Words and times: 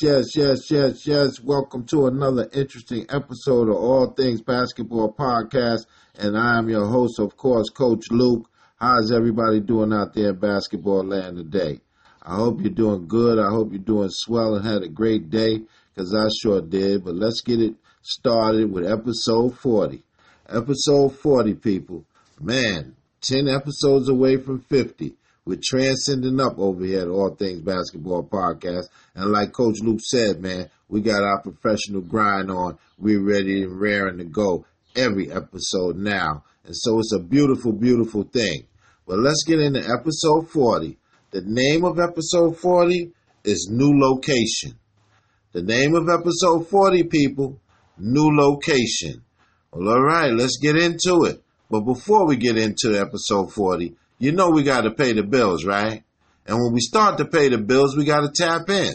Yes, 0.00 0.02
yes, 0.02 0.36
yes, 0.36 0.70
yes, 0.70 1.06
yes. 1.06 1.40
Welcome 1.40 1.84
to 1.86 2.06
another 2.06 2.48
interesting 2.54 3.04
episode 3.10 3.68
of 3.68 3.74
All 3.74 4.06
Things 4.12 4.40
Basketball 4.40 5.12
Podcast. 5.12 5.84
And 6.18 6.38
I 6.38 6.56
am 6.56 6.70
your 6.70 6.86
host, 6.86 7.18
of 7.18 7.36
course, 7.36 7.68
Coach 7.68 8.06
Luke. 8.10 8.48
How's 8.76 9.12
everybody 9.12 9.60
doing 9.60 9.92
out 9.92 10.14
there 10.14 10.30
in 10.30 10.36
basketball 10.36 11.04
land 11.04 11.36
today? 11.36 11.80
I 12.22 12.36
hope 12.36 12.60
you're 12.60 12.70
doing 12.70 13.06
good. 13.06 13.38
I 13.38 13.50
hope 13.50 13.72
you're 13.72 13.82
doing 13.82 14.08
swell 14.10 14.54
and 14.54 14.66
had 14.66 14.82
a 14.82 14.88
great 14.88 15.28
day 15.28 15.60
because 15.94 16.14
I 16.14 16.28
sure 16.40 16.62
did. 16.62 17.04
But 17.04 17.16
let's 17.16 17.42
get 17.42 17.60
it 17.60 17.74
started 18.00 18.72
with 18.72 18.90
episode 18.90 19.58
40. 19.58 20.02
Episode 20.48 21.10
40, 21.10 21.54
people. 21.54 22.04
Man, 22.40 22.96
10 23.20 23.46
episodes 23.46 24.08
away 24.08 24.38
from 24.38 24.60
50. 24.60 25.12
We're 25.44 25.58
transcending 25.62 26.40
up 26.40 26.58
over 26.58 26.84
here 26.84 27.00
at 27.00 27.08
All 27.08 27.34
Things 27.34 27.60
Basketball 27.62 28.24
Podcast. 28.24 28.84
And 29.14 29.32
like 29.32 29.52
Coach 29.52 29.80
Luke 29.80 30.00
said, 30.00 30.40
man, 30.40 30.70
we 30.88 31.00
got 31.00 31.24
our 31.24 31.40
professional 31.40 32.02
grind 32.02 32.50
on. 32.50 32.78
We're 32.98 33.22
ready 33.22 33.62
and 33.64 33.80
raring 33.80 34.18
to 34.18 34.24
go 34.24 34.64
every 34.94 35.32
episode 35.32 35.96
now. 35.96 36.44
And 36.64 36.76
so 36.76 37.00
it's 37.00 37.12
a 37.12 37.18
beautiful, 37.18 37.72
beautiful 37.72 38.22
thing. 38.22 38.64
But 39.06 39.18
let's 39.18 39.42
get 39.44 39.58
into 39.58 39.80
episode 39.80 40.48
40. 40.48 40.96
The 41.32 41.42
name 41.44 41.84
of 41.84 41.98
episode 41.98 42.56
40 42.58 43.10
is 43.42 43.68
New 43.70 43.98
Location. 43.98 44.78
The 45.52 45.62
name 45.62 45.94
of 45.94 46.08
episode 46.08 46.68
40, 46.68 47.04
people, 47.04 47.58
New 47.98 48.30
Location. 48.32 49.22
Well, 49.72 49.88
all 49.88 50.02
right, 50.02 50.32
let's 50.32 50.58
get 50.58 50.76
into 50.76 51.24
it. 51.24 51.42
But 51.68 51.80
before 51.80 52.26
we 52.26 52.36
get 52.36 52.56
into 52.56 52.98
episode 52.98 53.52
40, 53.52 53.96
you 54.22 54.30
know 54.30 54.50
we 54.50 54.62
got 54.62 54.82
to 54.82 54.92
pay 54.92 55.12
the 55.12 55.24
bills, 55.24 55.64
right? 55.64 56.04
And 56.46 56.56
when 56.56 56.72
we 56.72 56.78
start 56.78 57.18
to 57.18 57.24
pay 57.24 57.48
the 57.48 57.58
bills, 57.58 57.96
we 57.96 58.04
got 58.04 58.20
to 58.20 58.30
tap 58.32 58.70
in. 58.70 58.92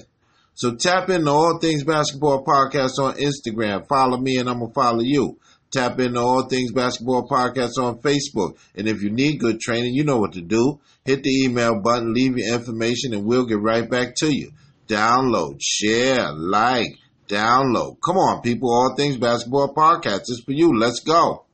So 0.53 0.75
tap 0.75 1.09
into 1.09 1.29
All 1.29 1.59
Things 1.59 1.83
Basketball 1.83 2.45
Podcast 2.45 2.97
on 2.97 3.15
Instagram. 3.15 3.85
Follow 3.89 4.17
me 4.17 4.37
and 4.37 4.49
I'm 4.49 4.59
going 4.59 4.71
to 4.71 4.73
follow 4.73 5.01
you. 5.01 5.37
Tap 5.69 5.99
into 5.99 6.21
All 6.21 6.47
Things 6.47 6.71
Basketball 6.71 7.27
Podcast 7.27 7.77
on 7.77 7.99
Facebook. 7.99 8.57
And 8.73 8.87
if 8.87 9.01
you 9.01 9.09
need 9.09 9.41
good 9.41 9.59
training, 9.59 9.95
you 9.95 10.05
know 10.05 10.17
what 10.17 10.31
to 10.33 10.41
do. 10.41 10.79
Hit 11.03 11.23
the 11.23 11.43
email 11.43 11.81
button, 11.81 12.13
leave 12.13 12.37
your 12.37 12.53
information, 12.53 13.13
and 13.13 13.25
we'll 13.25 13.45
get 13.45 13.59
right 13.59 13.89
back 13.89 14.15
to 14.19 14.33
you. 14.33 14.51
Download, 14.87 15.57
share, 15.59 16.31
like, 16.31 16.95
download. 17.27 17.97
Come 17.99 18.15
on, 18.15 18.41
people. 18.41 18.73
All 18.73 18.95
Things 18.95 19.17
Basketball 19.17 19.73
Podcast 19.73 20.29
is 20.29 20.41
for 20.45 20.53
you. 20.53 20.79
Let's 20.79 21.01
go. 21.01 21.46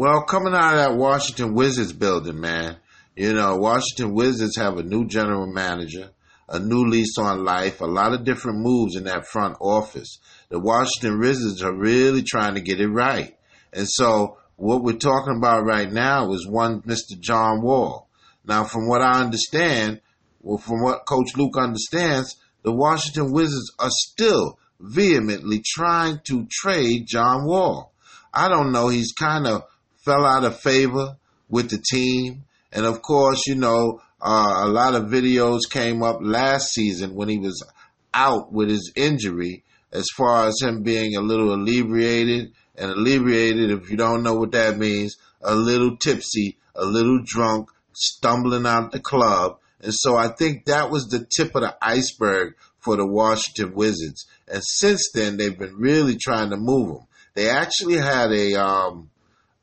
Well, 0.00 0.22
coming 0.22 0.54
out 0.54 0.72
of 0.72 0.78
that 0.78 0.96
Washington 0.96 1.52
Wizards 1.52 1.92
building, 1.92 2.40
man, 2.40 2.78
you 3.14 3.34
know, 3.34 3.56
Washington 3.56 4.14
Wizards 4.14 4.56
have 4.56 4.78
a 4.78 4.82
new 4.82 5.06
general 5.06 5.46
manager, 5.46 6.08
a 6.48 6.58
new 6.58 6.86
lease 6.86 7.18
on 7.18 7.44
life, 7.44 7.82
a 7.82 7.84
lot 7.84 8.14
of 8.14 8.24
different 8.24 8.60
moves 8.60 8.96
in 8.96 9.04
that 9.04 9.26
front 9.26 9.58
office. 9.60 10.18
The 10.48 10.58
Washington 10.58 11.20
Wizards 11.20 11.62
are 11.62 11.76
really 11.76 12.22
trying 12.22 12.54
to 12.54 12.62
get 12.62 12.80
it 12.80 12.88
right. 12.88 13.36
And 13.74 13.86
so 13.86 14.38
what 14.56 14.82
we're 14.82 14.94
talking 14.94 15.36
about 15.36 15.66
right 15.66 15.92
now 15.92 16.32
is 16.32 16.48
one 16.48 16.80
Mr. 16.80 17.20
John 17.20 17.60
Wall. 17.60 18.08
Now, 18.46 18.64
from 18.64 18.88
what 18.88 19.02
I 19.02 19.20
understand, 19.20 20.00
well, 20.40 20.56
from 20.56 20.82
what 20.82 21.04
Coach 21.04 21.36
Luke 21.36 21.58
understands, 21.58 22.38
the 22.62 22.72
Washington 22.72 23.32
Wizards 23.32 23.70
are 23.78 23.90
still 23.90 24.58
vehemently 24.80 25.62
trying 25.62 26.20
to 26.28 26.46
trade 26.50 27.04
John 27.06 27.44
Wall. 27.44 27.92
I 28.32 28.48
don't 28.48 28.72
know. 28.72 28.88
He's 28.88 29.12
kind 29.12 29.46
of 29.46 29.64
fell 30.04 30.24
out 30.24 30.44
of 30.44 30.60
favor 30.60 31.16
with 31.48 31.70
the 31.70 31.78
team. 31.78 32.44
And 32.72 32.86
of 32.86 33.02
course, 33.02 33.46
you 33.46 33.54
know, 33.54 34.00
uh, 34.20 34.62
a 34.64 34.68
lot 34.68 34.94
of 34.94 35.04
videos 35.04 35.60
came 35.68 36.02
up 36.02 36.18
last 36.20 36.72
season 36.72 37.14
when 37.14 37.28
he 37.28 37.38
was 37.38 37.64
out 38.12 38.52
with 38.52 38.68
his 38.68 38.92
injury 38.96 39.64
as 39.92 40.06
far 40.16 40.46
as 40.46 40.60
him 40.60 40.82
being 40.82 41.16
a 41.16 41.20
little 41.20 41.52
alleviated 41.52 42.52
and 42.76 42.90
alleviated, 42.90 43.70
if 43.70 43.90
you 43.90 43.96
don't 43.96 44.22
know 44.22 44.34
what 44.34 44.52
that 44.52 44.78
means, 44.78 45.16
a 45.42 45.54
little 45.54 45.96
tipsy, 45.96 46.58
a 46.74 46.84
little 46.84 47.20
drunk, 47.24 47.68
stumbling 47.92 48.66
out 48.66 48.92
the 48.92 49.00
club. 49.00 49.58
And 49.82 49.94
so 49.94 50.16
I 50.16 50.28
think 50.28 50.66
that 50.66 50.90
was 50.90 51.08
the 51.08 51.26
tip 51.26 51.54
of 51.54 51.62
the 51.62 51.76
iceberg 51.82 52.54
for 52.78 52.96
the 52.96 53.06
Washington 53.06 53.74
Wizards. 53.74 54.26
And 54.46 54.62
since 54.64 55.10
then, 55.12 55.36
they've 55.36 55.58
been 55.58 55.76
really 55.76 56.16
trying 56.16 56.50
to 56.50 56.56
move 56.56 56.90
him. 56.90 57.06
They 57.34 57.50
actually 57.50 57.96
had 57.96 58.32
a 58.32 58.54
um, 58.54 59.10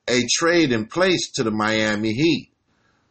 a 0.07 0.25
trade 0.39 0.71
in 0.71 0.87
place 0.87 1.31
to 1.33 1.43
the 1.43 1.51
Miami 1.51 2.13
Heat, 2.13 2.51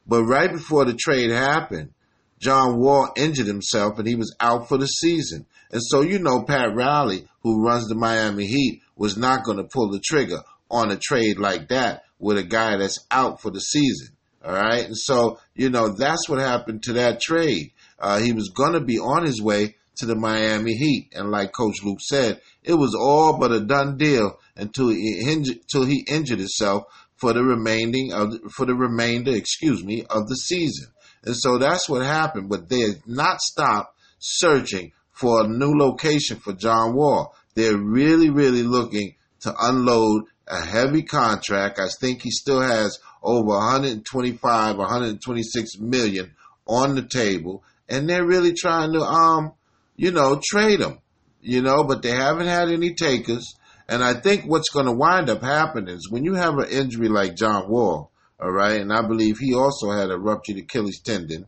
but 0.06 0.24
right 0.24 0.50
before 0.50 0.84
the 0.84 0.94
trade 0.94 1.30
happened, 1.30 1.92
John 2.38 2.78
Wall 2.78 3.12
injured 3.16 3.46
himself 3.46 3.98
and 3.98 4.06
he 4.06 4.14
was 4.14 4.34
out 4.40 4.68
for 4.68 4.78
the 4.78 4.86
season. 4.86 5.46
And 5.70 5.82
so, 5.82 6.00
you 6.00 6.18
know, 6.18 6.42
Pat 6.42 6.74
Riley, 6.74 7.26
who 7.42 7.64
runs 7.64 7.88
the 7.88 7.94
Miami 7.94 8.46
Heat, 8.46 8.82
was 8.94 9.16
not 9.16 9.44
going 9.44 9.58
to 9.58 9.64
pull 9.64 9.90
the 9.90 10.00
trigger 10.00 10.42
on 10.70 10.90
a 10.90 10.96
trade 10.96 11.38
like 11.38 11.68
that 11.68 12.04
with 12.18 12.38
a 12.38 12.42
guy 12.42 12.76
that's 12.76 13.04
out 13.10 13.40
for 13.40 13.50
the 13.50 13.60
season. 13.60 14.08
All 14.44 14.52
right. 14.52 14.84
And 14.84 14.96
so, 14.96 15.40
you 15.54 15.70
know, 15.70 15.88
that's 15.88 16.28
what 16.28 16.38
happened 16.38 16.84
to 16.84 16.94
that 16.94 17.20
trade. 17.20 17.72
Uh, 17.98 18.18
he 18.18 18.32
was 18.32 18.50
going 18.50 18.74
to 18.74 18.80
be 18.80 18.98
on 18.98 19.24
his 19.24 19.42
way 19.42 19.75
to 19.96 20.06
the 20.06 20.14
Miami 20.14 20.74
Heat. 20.74 21.12
And 21.14 21.30
like 21.30 21.52
Coach 21.52 21.82
Luke 21.84 22.00
said, 22.00 22.40
it 22.62 22.74
was 22.74 22.94
all 22.94 23.38
but 23.38 23.52
a 23.52 23.60
done 23.60 23.96
deal 23.96 24.38
until 24.56 24.88
he 24.88 25.22
injured, 25.26 25.56
until 25.56 25.84
he 25.84 26.04
injured 26.08 26.38
himself 26.38 26.84
for 27.16 27.32
the 27.32 27.42
remaining 27.42 28.12
of 28.12 28.34
for 28.52 28.66
the 28.66 28.74
remainder, 28.74 29.34
excuse 29.34 29.82
me, 29.82 30.04
of 30.10 30.28
the 30.28 30.36
season. 30.36 30.88
And 31.24 31.36
so 31.36 31.58
that's 31.58 31.88
what 31.88 32.04
happened. 32.04 32.48
But 32.48 32.68
they 32.68 32.80
have 32.80 33.06
not 33.06 33.40
stopped 33.40 33.98
searching 34.18 34.92
for 35.12 35.44
a 35.44 35.48
new 35.48 35.72
location 35.72 36.38
for 36.38 36.52
John 36.52 36.94
Wall. 36.94 37.34
They're 37.54 37.78
really, 37.78 38.28
really 38.30 38.62
looking 38.62 39.14
to 39.40 39.54
unload 39.58 40.24
a 40.46 40.60
heavy 40.60 41.02
contract. 41.02 41.78
I 41.78 41.88
think 42.00 42.22
he 42.22 42.30
still 42.30 42.60
has 42.60 42.98
over 43.22 43.48
125, 43.48 44.76
126 44.76 45.78
million 45.78 46.34
on 46.66 46.94
the 46.94 47.02
table, 47.02 47.64
and 47.88 48.08
they're 48.08 48.26
really 48.26 48.52
trying 48.52 48.92
to, 48.92 49.00
um, 49.00 49.52
you 49.96 50.10
know, 50.10 50.40
trade 50.42 50.80
him, 50.80 50.98
you 51.40 51.62
know, 51.62 51.84
but 51.84 52.02
they 52.02 52.10
haven't 52.10 52.46
had 52.46 52.68
any 52.68 52.94
takers. 52.94 53.54
And 53.88 54.02
I 54.02 54.14
think 54.14 54.44
what's 54.44 54.70
going 54.70 54.86
to 54.86 54.92
wind 54.92 55.30
up 55.30 55.42
happening 55.42 55.94
is 55.94 56.10
when 56.10 56.24
you 56.24 56.34
have 56.34 56.58
an 56.58 56.68
injury 56.68 57.08
like 57.08 57.36
John 57.36 57.68
Wall, 57.68 58.10
all 58.38 58.50
right, 58.50 58.80
and 58.80 58.92
I 58.92 59.06
believe 59.06 59.38
he 59.38 59.54
also 59.54 59.90
had 59.90 60.10
a 60.10 60.18
ruptured 60.18 60.58
Achilles 60.58 61.00
tendon. 61.00 61.46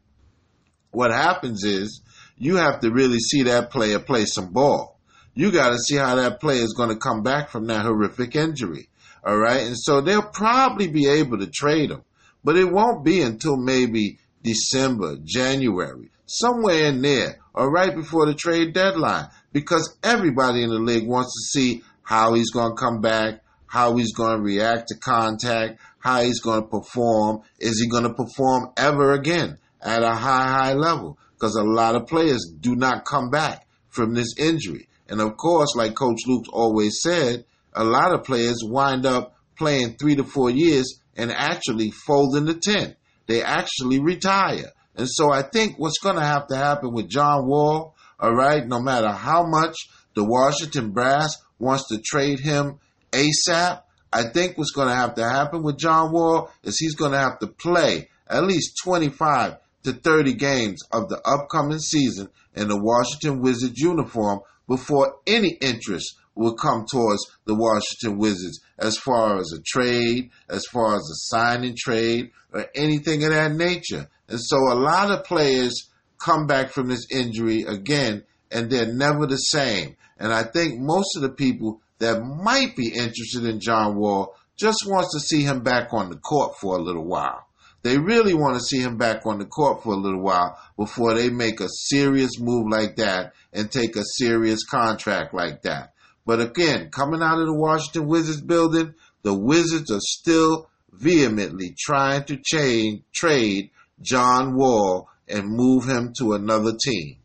What 0.91 1.11
happens 1.11 1.65
is 1.65 2.01
you 2.39 2.57
have 2.57 2.81
to 2.81 2.91
really 2.91 3.19
see 3.19 3.43
that 3.43 3.71
player 3.71 3.99
play 3.99 4.25
some 4.25 4.53
ball. 4.53 4.99
You 5.35 5.53
got 5.53 5.71
to 5.71 5.79
see 5.79 5.97
how 5.97 6.15
that 6.15 6.41
player 6.41 6.63
is 6.63 6.75
going 6.75 6.89
to 6.89 6.97
come 6.97 7.23
back 7.23 7.51
from 7.51 7.67
that 7.67 7.85
horrific 7.85 8.35
injury. 8.35 8.89
All 9.25 9.37
right. 9.37 9.67
And 9.67 9.77
so 9.79 10.01
they'll 10.01 10.23
probably 10.23 10.89
be 10.89 11.07
able 11.07 11.39
to 11.39 11.47
trade 11.47 11.91
him, 11.91 12.03
but 12.43 12.57
it 12.57 12.65
won't 12.65 13.05
be 13.05 13.21
until 13.21 13.57
maybe 13.57 14.19
December, 14.43 15.17
January, 15.23 16.11
somewhere 16.29 16.85
in 16.85 17.03
there 17.03 17.39
or 17.55 17.71
right 17.71 17.95
before 17.95 18.27
the 18.27 18.35
trade 18.35 18.73
deadline 18.75 19.29
because 19.53 19.97
everybody 20.03 20.63
in 20.63 20.71
the 20.71 20.79
league 20.79 21.09
wants 21.09 21.33
to 21.33 21.59
see 21.59 21.83
how 22.03 22.35
he's 22.35 22.51
going 22.51 22.77
to 22.77 22.81
come 22.81 23.01
back, 23.01 23.41
how 23.67 23.97
he's 23.97 24.15
going 24.15 24.37
to 24.37 24.43
react 24.43 24.89
to 24.89 24.97
contact, 24.99 25.81
how 25.99 26.23
he's 26.23 26.41
going 26.41 26.63
to 26.63 26.69
perform. 26.69 27.41
Is 27.59 27.81
he 27.81 27.89
going 27.89 28.05
to 28.05 28.15
perform 28.15 28.71
ever 28.77 29.13
again 29.13 29.59
at 29.81 30.03
a 30.03 30.15
high, 30.15 30.49
high 30.49 30.75
level? 30.75 31.19
Because 31.35 31.55
a 31.55 31.65
lot 31.65 31.97
of 31.97 32.07
players 32.07 32.53
do 32.61 32.77
not 32.77 33.05
come 33.05 33.31
back 33.31 33.67
from 33.89 34.15
this 34.15 34.35
injury. 34.39 34.89
And 35.09 35.21
of 35.21 35.37
course, 35.37 35.75
like 35.75 35.95
Coach 35.95 36.21
Luke's 36.27 36.49
always 36.53 37.01
said, 37.01 37.45
a 37.75 37.85
lot 37.85 38.13
of 38.13 38.25
players 38.25 38.63
wind 38.63 39.07
up 39.07 39.35
playing 39.57 39.97
three 39.97 40.17
to 40.17 40.25
four 40.25 40.51
years 40.51 41.01
and 41.17 41.33
actually 41.33 41.91
folding 41.91 42.45
the 42.45 42.55
tent. 42.55 42.97
They 43.27 43.43
actually 43.43 44.01
retire. 44.01 44.73
And 44.99 45.09
so 45.09 45.33
I 45.33 45.43
think 45.43 45.79
what's 45.79 46.01
going 46.01 46.17
to 46.17 46.25
have 46.25 46.49
to 46.49 46.57
happen 46.57 46.93
with 46.93 47.09
John 47.09 47.47
Wall, 47.47 47.95
all 48.19 48.35
right, 48.35 48.67
no 48.67 48.81
matter 48.81 49.13
how 49.13 49.47
much 49.47 49.77
the 50.15 50.25
Washington 50.25 50.91
Brass 50.91 51.37
wants 51.61 51.87
to 51.89 51.99
trade 51.99 52.41
him 52.41 52.81
ASAP, 53.13 53.83
I 54.13 54.25
think 54.25 54.59
what's 54.59 54.73
going 54.73 54.89
to 54.89 54.95
have 54.95 55.15
to 55.15 55.23
happen 55.23 55.63
with 55.63 55.79
John 55.79 56.13
Wall 56.13 56.51
is 56.65 56.79
he's 56.79 56.97
going 56.97 57.13
to 57.13 57.19
have 57.19 57.39
to 57.39 57.47
play 57.47 58.09
at 58.29 58.43
least 58.43 58.81
25 58.83 59.59
to 59.85 59.93
30 59.93 60.35
games 60.35 60.81
of 60.93 61.09
the 61.09 61.21
upcoming 61.25 61.79
season 61.79 62.29
in 62.57 62.67
the 62.67 62.77
Washington 62.77 63.41
Wizards 63.41 63.79
uniform 63.79 64.41
before 64.67 65.17
any 65.29 65.51
interest 65.61 66.17
will 66.35 66.55
come 66.55 66.87
towards 66.91 67.25
the 67.47 67.55
Washington 67.55 68.19
Wizards 68.19 68.61
as 68.79 68.97
far 68.97 69.39
as 69.39 69.53
a 69.53 69.63
trade, 69.63 70.31
as 70.49 70.65
far 70.67 70.97
as 70.97 71.03
a 71.03 71.15
signing 71.15 71.77
trade, 71.79 72.31
or 72.53 72.67
anything 72.75 73.23
of 73.25 73.31
that 73.31 73.53
nature. 73.53 74.09
And 74.29 74.41
so 74.41 74.57
a 74.57 74.75
lot 74.75 75.11
of 75.11 75.25
players 75.25 75.89
come 76.19 76.47
back 76.47 76.71
from 76.71 76.89
this 76.89 77.07
injury 77.11 77.63
again, 77.63 78.25
and 78.51 78.71
they're 78.71 78.93
never 78.93 79.27
the 79.27 79.37
same. 79.37 79.97
And 80.19 80.33
I 80.33 80.43
think 80.43 80.81
most 80.81 81.17
of 81.17 81.23
the 81.23 81.31
people 81.31 81.81
that 81.99 82.21
might 82.21 82.77
be 82.77 82.89
interested 82.89 83.45
in 83.45 83.61
John 83.61 83.97
Wall 83.97 84.35
just 84.57 84.85
wants 84.87 85.13
to 85.15 85.21
see 85.21 85.43
him 85.43 85.61
back 85.63 85.93
on 85.93 86.11
the 86.11 86.17
court 86.17 86.57
for 86.59 86.77
a 86.77 86.83
little 86.83 87.05
while. 87.05 87.47
they 87.83 87.97
really 87.97 88.35
want 88.35 88.55
to 88.55 88.61
see 88.61 88.81
him 88.81 88.97
back 88.97 89.25
on 89.25 89.39
the 89.39 89.45
court 89.45 89.83
for 89.83 89.93
a 89.93 89.97
little 89.97 90.21
while 90.21 90.59
before 90.77 91.15
they 91.15 91.31
make 91.31 91.61
a 91.61 91.69
serious 91.69 92.39
move 92.41 92.67
like 92.69 92.97
that 92.97 93.33
and 93.53 93.71
take 93.71 93.95
a 93.95 94.03
serious 94.17 94.65
contract 94.65 95.33
like 95.33 95.63
that. 95.63 95.93
But 96.27 96.41
again, 96.41 96.91
coming 96.91 97.23
out 97.23 97.39
of 97.39 97.47
the 97.47 97.55
Washington 97.55 98.09
Wizards 98.09 98.41
building, 98.41 98.95
the 99.23 99.33
Wizards 99.33 99.91
are 99.91 100.01
still 100.01 100.69
vehemently 100.93 101.75
trying 101.79 102.25
to 102.25 102.37
change, 102.37 103.03
trade 103.15 103.71
John 104.01 104.57
Wall 104.57 105.09
and 105.29 105.49
move 105.49 105.85
him 105.85 106.13
to 106.19 106.33
another 106.33 106.73
team. 106.83 107.17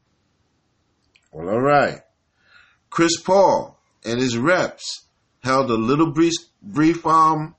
Well, 1.31 1.49
all 1.49 1.61
right. 1.61 2.01
Chris 2.89 3.19
Paul 3.21 3.79
and 4.05 4.19
his 4.19 4.37
reps 4.37 5.05
held 5.43 5.69
a 5.69 5.75
little 5.75 6.11
brief, 6.11 6.33
brief 6.61 7.05
um, 7.05 7.55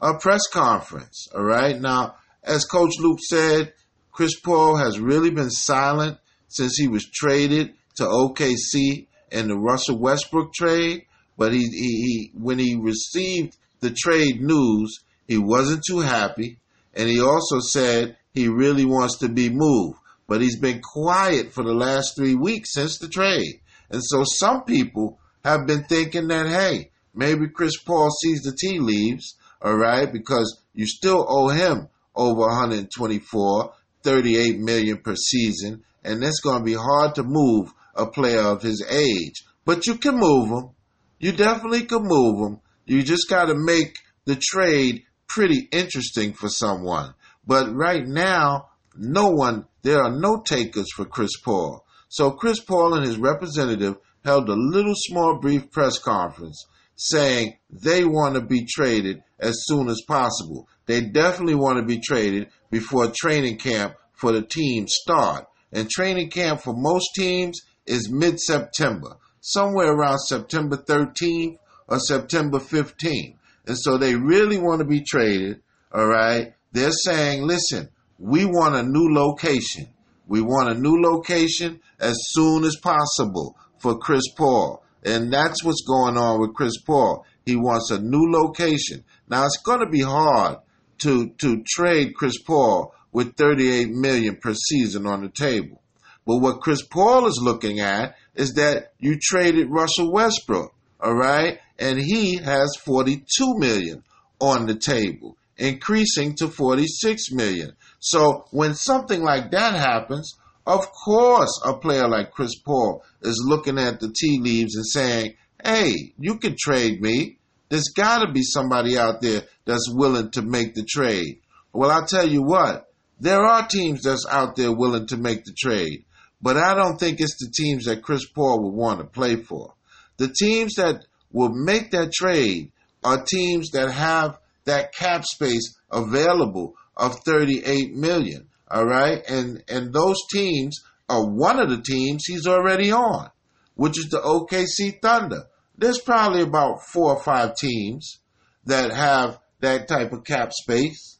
a 0.00 0.14
press 0.14 0.46
conference. 0.50 1.28
All 1.34 1.44
right. 1.44 1.78
Now, 1.78 2.16
as 2.42 2.64
Coach 2.64 2.94
Luke 2.98 3.18
said, 3.20 3.72
Chris 4.12 4.38
Paul 4.40 4.76
has 4.76 4.98
really 4.98 5.30
been 5.30 5.50
silent 5.50 6.18
since 6.48 6.76
he 6.76 6.88
was 6.88 7.08
traded 7.10 7.74
to 7.96 8.04
OKC 8.04 9.06
in 9.30 9.48
the 9.48 9.56
Russell 9.56 9.98
Westbrook 9.98 10.52
trade. 10.52 11.06
But 11.36 11.52
he, 11.52 11.60
he, 11.60 12.02
he 12.02 12.30
when 12.34 12.58
he 12.58 12.76
received 12.76 13.56
the 13.80 13.90
trade 13.90 14.40
news, 14.42 15.00
he 15.26 15.38
wasn't 15.38 15.84
too 15.86 16.00
happy, 16.00 16.58
and 16.92 17.08
he 17.08 17.20
also 17.20 17.60
said 17.60 18.16
he 18.32 18.48
really 18.48 18.84
wants 18.84 19.18
to 19.18 19.28
be 19.28 19.48
moved. 19.50 19.98
But 20.26 20.40
he's 20.40 20.58
been 20.58 20.80
quiet 20.80 21.52
for 21.52 21.64
the 21.64 21.74
last 21.74 22.14
three 22.16 22.34
weeks 22.34 22.72
since 22.72 22.98
the 22.98 23.08
trade. 23.08 23.60
And 23.90 24.02
so 24.02 24.22
some 24.24 24.64
people 24.64 25.18
have 25.44 25.66
been 25.66 25.84
thinking 25.84 26.28
that, 26.28 26.46
hey, 26.46 26.90
maybe 27.14 27.48
Chris 27.48 27.76
Paul 27.76 28.10
sees 28.22 28.42
the 28.42 28.52
tea 28.52 28.78
leaves, 28.78 29.36
all 29.60 29.76
right, 29.76 30.10
because 30.10 30.60
you 30.74 30.86
still 30.86 31.26
owe 31.28 31.48
him 31.48 31.88
over 32.14 32.40
124, 32.40 33.72
38 34.02 34.58
million 34.58 34.98
per 34.98 35.16
season, 35.16 35.82
and 36.04 36.22
it's 36.22 36.40
going 36.40 36.60
to 36.60 36.64
be 36.64 36.74
hard 36.74 37.14
to 37.16 37.22
move 37.24 37.72
a 37.94 38.06
player 38.06 38.40
of 38.40 38.62
his 38.62 38.84
age. 38.88 39.44
But 39.64 39.86
you 39.86 39.96
can 39.96 40.16
move 40.16 40.48
him. 40.48 40.70
You 41.18 41.32
definitely 41.32 41.82
can 41.82 42.02
move 42.02 42.48
him. 42.48 42.60
You 42.86 43.02
just 43.02 43.28
got 43.28 43.46
to 43.46 43.54
make 43.54 43.98
the 44.24 44.36
trade 44.36 45.02
pretty 45.26 45.68
interesting 45.70 46.32
for 46.32 46.48
someone. 46.48 47.14
But 47.50 47.74
right 47.74 48.06
now, 48.06 48.68
no 48.96 49.30
one, 49.30 49.66
there 49.82 50.00
are 50.00 50.16
no 50.16 50.40
takers 50.40 50.86
for 50.94 51.04
Chris 51.04 51.36
Paul. 51.44 51.84
So 52.08 52.30
Chris 52.30 52.60
Paul 52.60 52.94
and 52.94 53.04
his 53.04 53.18
representative 53.18 53.96
held 54.24 54.48
a 54.48 54.54
little 54.54 54.94
small 54.94 55.36
brief 55.40 55.68
press 55.72 55.98
conference 55.98 56.64
saying 56.94 57.58
they 57.68 58.04
want 58.04 58.36
to 58.36 58.40
be 58.40 58.66
traded 58.66 59.24
as 59.40 59.64
soon 59.64 59.88
as 59.88 60.00
possible. 60.06 60.68
They 60.86 61.00
definitely 61.00 61.56
want 61.56 61.80
to 61.80 61.84
be 61.84 61.98
traded 61.98 62.50
before 62.70 63.10
training 63.12 63.58
camp 63.58 63.96
for 64.12 64.30
the 64.30 64.42
team 64.42 64.86
start. 64.86 65.48
And 65.72 65.90
training 65.90 66.30
camp 66.30 66.60
for 66.60 66.72
most 66.72 67.08
teams 67.16 67.60
is 67.84 68.12
mid-September, 68.12 69.16
somewhere 69.40 69.90
around 69.90 70.20
September 70.20 70.76
13th 70.76 71.56
or 71.88 71.98
September 71.98 72.60
15th. 72.60 73.34
And 73.66 73.76
so 73.76 73.98
they 73.98 74.14
really 74.14 74.58
want 74.58 74.82
to 74.82 74.86
be 74.86 75.00
traded, 75.00 75.62
all 75.92 76.06
right? 76.06 76.54
They're 76.72 76.92
saying, 76.92 77.46
listen, 77.46 77.88
we 78.18 78.44
want 78.44 78.76
a 78.76 78.82
new 78.82 79.12
location. 79.12 79.88
We 80.26 80.40
want 80.40 80.70
a 80.70 80.78
new 80.78 81.00
location 81.02 81.80
as 81.98 82.16
soon 82.30 82.64
as 82.64 82.76
possible 82.76 83.56
for 83.78 83.98
Chris 83.98 84.30
Paul. 84.36 84.84
And 85.02 85.32
that's 85.32 85.64
what's 85.64 85.82
going 85.86 86.16
on 86.16 86.40
with 86.40 86.54
Chris 86.54 86.80
Paul. 86.80 87.24
He 87.44 87.56
wants 87.56 87.90
a 87.90 87.98
new 87.98 88.30
location. 88.30 89.04
Now 89.28 89.46
it's 89.46 89.60
going 89.64 89.80
to 89.80 89.88
be 89.88 90.02
hard 90.02 90.58
to 90.98 91.30
to 91.38 91.62
trade 91.66 92.14
Chris 92.14 92.40
Paul 92.42 92.94
with 93.12 93.36
38 93.36 93.88
million 93.90 94.36
per 94.36 94.54
season 94.54 95.06
on 95.06 95.22
the 95.22 95.30
table. 95.30 95.82
But 96.26 96.38
what 96.38 96.60
Chris 96.60 96.82
Paul 96.82 97.26
is 97.26 97.40
looking 97.42 97.80
at 97.80 98.14
is 98.34 98.54
that 98.54 98.92
you 98.98 99.18
traded 99.20 99.68
Russell 99.70 100.12
Westbrook, 100.12 100.72
all 101.00 101.14
right? 101.14 101.58
And 101.78 101.98
he 101.98 102.36
has 102.36 102.76
42 102.84 103.24
million 103.56 104.04
on 104.38 104.66
the 104.66 104.74
table, 104.74 105.36
increasing 105.60 106.34
to 106.36 106.48
46 106.48 107.32
million. 107.32 107.72
So 108.00 108.46
when 108.50 108.74
something 108.74 109.22
like 109.22 109.50
that 109.50 109.74
happens, 109.74 110.36
of 110.66 110.90
course, 110.92 111.60
a 111.64 111.74
player 111.74 112.08
like 112.08 112.32
Chris 112.32 112.58
Paul 112.58 113.04
is 113.22 113.44
looking 113.46 113.78
at 113.78 114.00
the 114.00 114.12
tea 114.12 114.40
leaves 114.40 114.74
and 114.74 114.86
saying, 114.86 115.34
hey, 115.62 116.14
you 116.18 116.38
can 116.38 116.56
trade 116.58 117.00
me. 117.00 117.38
There's 117.68 117.92
got 117.94 118.24
to 118.24 118.32
be 118.32 118.42
somebody 118.42 118.98
out 118.98 119.20
there 119.20 119.42
that's 119.64 119.92
willing 119.92 120.30
to 120.32 120.42
make 120.42 120.74
the 120.74 120.84
trade. 120.84 121.40
Well, 121.72 121.90
I'll 121.90 122.06
tell 122.06 122.26
you 122.26 122.42
what, 122.42 122.92
there 123.20 123.42
are 123.42 123.68
teams 123.68 124.02
that's 124.02 124.26
out 124.28 124.56
there 124.56 124.72
willing 124.72 125.06
to 125.08 125.16
make 125.16 125.44
the 125.44 125.54
trade, 125.56 126.04
but 126.40 126.56
I 126.56 126.74
don't 126.74 126.98
think 126.98 127.20
it's 127.20 127.36
the 127.38 127.52
teams 127.54 127.84
that 127.84 128.02
Chris 128.02 128.26
Paul 128.26 128.62
would 128.64 128.74
want 128.74 129.00
to 129.00 129.04
play 129.04 129.36
for. 129.36 129.74
The 130.16 130.28
teams 130.28 130.74
that 130.76 131.04
will 131.30 131.50
make 131.50 131.90
that 131.92 132.12
trade 132.12 132.72
are 133.04 133.22
teams 133.22 133.70
that 133.70 133.90
have 133.90 134.38
that 134.70 134.94
cap 134.94 135.24
space 135.24 135.76
available 135.90 136.74
of 136.96 137.16
38 137.26 137.92
million. 137.94 138.46
All 138.70 138.86
right. 138.86 139.22
And, 139.28 139.64
and 139.68 139.92
those 139.92 140.16
teams 140.32 140.78
are 141.08 141.26
one 141.26 141.58
of 141.58 141.68
the 141.68 141.82
teams 141.82 142.24
he's 142.24 142.46
already 142.46 142.92
on, 142.92 143.30
which 143.74 143.98
is 143.98 144.10
the 144.10 144.20
OKC 144.20 145.02
Thunder. 145.02 145.46
There's 145.76 145.98
probably 145.98 146.42
about 146.42 146.82
four 146.86 147.16
or 147.16 147.22
five 147.22 147.56
teams 147.56 148.20
that 148.66 148.92
have 148.92 149.40
that 149.58 149.88
type 149.88 150.12
of 150.12 150.24
cap 150.24 150.52
space. 150.52 151.18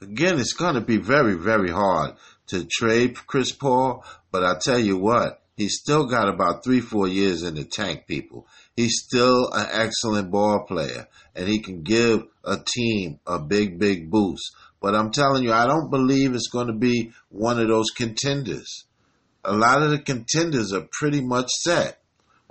Again, 0.00 0.40
it's 0.40 0.54
going 0.54 0.74
to 0.74 0.80
be 0.80 0.96
very, 0.96 1.34
very 1.34 1.70
hard 1.70 2.14
to 2.48 2.64
trade 2.64 3.16
Chris 3.26 3.52
Paul, 3.52 4.04
but 4.30 4.44
I 4.44 4.54
tell 4.58 4.78
you 4.78 4.96
what, 4.96 5.41
he's 5.56 5.78
still 5.78 6.06
got 6.06 6.28
about 6.28 6.64
three, 6.64 6.80
four 6.80 7.08
years 7.08 7.42
in 7.42 7.54
the 7.54 7.64
tank, 7.64 8.06
people. 8.06 8.46
He's 8.76 9.02
still 9.04 9.50
an 9.52 9.66
excellent 9.70 10.30
ball 10.30 10.64
player, 10.66 11.08
and 11.34 11.48
he 11.48 11.60
can 11.60 11.82
give 11.82 12.24
a 12.44 12.58
team 12.58 13.20
a 13.26 13.38
big, 13.38 13.78
big 13.78 14.10
boost. 14.10 14.54
But 14.80 14.96
I'm 14.96 15.12
telling 15.12 15.44
you, 15.44 15.52
I 15.52 15.66
don't 15.66 15.90
believe 15.90 16.34
it's 16.34 16.48
going 16.48 16.66
to 16.66 16.72
be 16.72 17.12
one 17.28 17.60
of 17.60 17.68
those 17.68 17.90
contenders. 17.94 18.84
A 19.44 19.52
lot 19.52 19.82
of 19.82 19.90
the 19.90 19.98
contenders 19.98 20.72
are 20.72 20.88
pretty 20.90 21.20
much 21.20 21.48
set. 21.48 22.00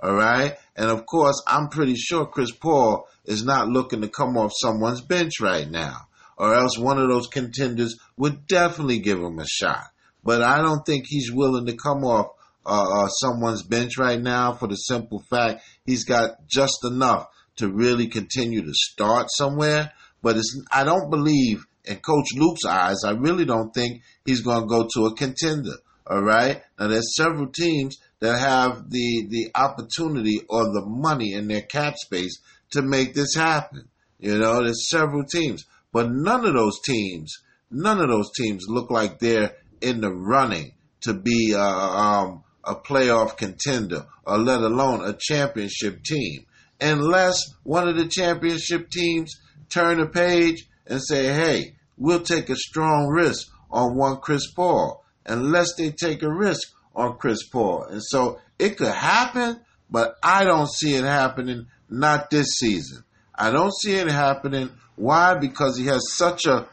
All 0.00 0.14
right. 0.14 0.56
And 0.76 0.90
of 0.90 1.06
course, 1.06 1.42
I'm 1.46 1.68
pretty 1.68 1.94
sure 1.94 2.26
Chris 2.26 2.50
Paul 2.50 3.06
is 3.24 3.44
not 3.44 3.68
looking 3.68 4.00
to 4.00 4.08
come 4.08 4.36
off 4.36 4.52
someone's 4.54 5.00
bench 5.00 5.40
right 5.40 5.70
now, 5.70 6.08
or 6.36 6.54
else 6.54 6.76
one 6.78 6.98
of 6.98 7.08
those 7.08 7.28
contenders 7.28 7.98
would 8.16 8.46
definitely 8.46 8.98
give 8.98 9.18
him 9.18 9.38
a 9.38 9.46
shot. 9.46 9.84
But 10.24 10.42
I 10.42 10.58
don't 10.58 10.84
think 10.84 11.04
he's 11.06 11.30
willing 11.30 11.66
to 11.66 11.76
come 11.76 12.04
off 12.04 12.28
uh, 12.64 13.04
uh, 13.04 13.08
someone's 13.08 13.62
bench 13.62 13.98
right 13.98 14.20
now 14.20 14.52
for 14.52 14.68
the 14.68 14.76
simple 14.76 15.22
fact 15.30 15.62
he's 15.84 16.04
got 16.04 16.46
just 16.48 16.78
enough 16.84 17.26
to 17.56 17.70
really 17.70 18.06
continue 18.06 18.62
to 18.62 18.72
start 18.72 19.26
somewhere. 19.30 19.92
But 20.22 20.36
it's, 20.36 20.60
I 20.72 20.84
don't 20.84 21.10
believe 21.10 21.64
in 21.84 21.96
Coach 21.96 22.28
Luke's 22.36 22.64
eyes, 22.64 23.02
I 23.04 23.12
really 23.12 23.44
don't 23.44 23.74
think 23.74 24.02
he's 24.24 24.40
going 24.40 24.62
to 24.62 24.68
go 24.68 24.88
to 24.94 25.06
a 25.06 25.16
contender. 25.16 25.76
All 26.06 26.22
right. 26.22 26.62
Now 26.78 26.88
there's 26.88 27.14
several 27.16 27.48
teams 27.48 27.98
that 28.20 28.38
have 28.38 28.90
the 28.90 29.26
the 29.28 29.50
opportunity 29.54 30.40
or 30.48 30.64
the 30.64 30.84
money 30.84 31.32
in 31.32 31.48
their 31.48 31.62
cap 31.62 31.94
space 31.96 32.40
to 32.72 32.82
make 32.82 33.14
this 33.14 33.34
happen. 33.34 33.88
You 34.18 34.38
know, 34.38 34.62
there's 34.62 34.88
several 34.88 35.24
teams, 35.24 35.64
but 35.92 36.10
none 36.10 36.44
of 36.44 36.54
those 36.54 36.80
teams, 36.84 37.32
none 37.70 38.00
of 38.00 38.08
those 38.08 38.30
teams 38.36 38.66
look 38.68 38.90
like 38.90 39.18
they're 39.18 39.56
in 39.80 40.00
the 40.00 40.12
running 40.12 40.74
to 41.02 41.14
be 41.14 41.54
uh, 41.54 41.60
um, 41.60 42.44
a 42.64 42.74
playoff 42.74 43.36
contender 43.36 44.06
or 44.24 44.38
let 44.38 44.60
alone 44.60 45.04
a 45.04 45.16
championship 45.18 46.02
team, 46.02 46.46
unless 46.80 47.54
one 47.62 47.88
of 47.88 47.96
the 47.96 48.06
championship 48.06 48.90
teams 48.90 49.40
turn 49.68 50.00
a 50.00 50.06
page 50.06 50.68
and 50.86 51.00
say, 51.02 51.32
hey, 51.32 51.74
we'll 51.96 52.22
take 52.22 52.50
a 52.50 52.56
strong 52.56 53.08
risk 53.08 53.48
on 53.70 53.96
one 53.96 54.18
Chris 54.18 54.50
Paul, 54.52 55.04
unless 55.26 55.74
they 55.76 55.90
take 55.90 56.22
a 56.22 56.32
risk 56.32 56.68
on 56.94 57.16
Chris 57.16 57.48
Paul. 57.48 57.84
And 57.84 58.02
so 58.02 58.40
it 58.58 58.76
could 58.76 58.92
happen, 58.92 59.60
but 59.90 60.16
I 60.22 60.44
don't 60.44 60.70
see 60.70 60.94
it 60.94 61.04
happening, 61.04 61.66
not 61.88 62.30
this 62.30 62.48
season. 62.58 63.04
I 63.34 63.50
don't 63.50 63.74
see 63.74 63.94
it 63.94 64.08
happening. 64.08 64.70
Why? 64.96 65.34
Because 65.34 65.78
he 65.78 65.86
has 65.86 66.12
such 66.12 66.46
a 66.46 66.68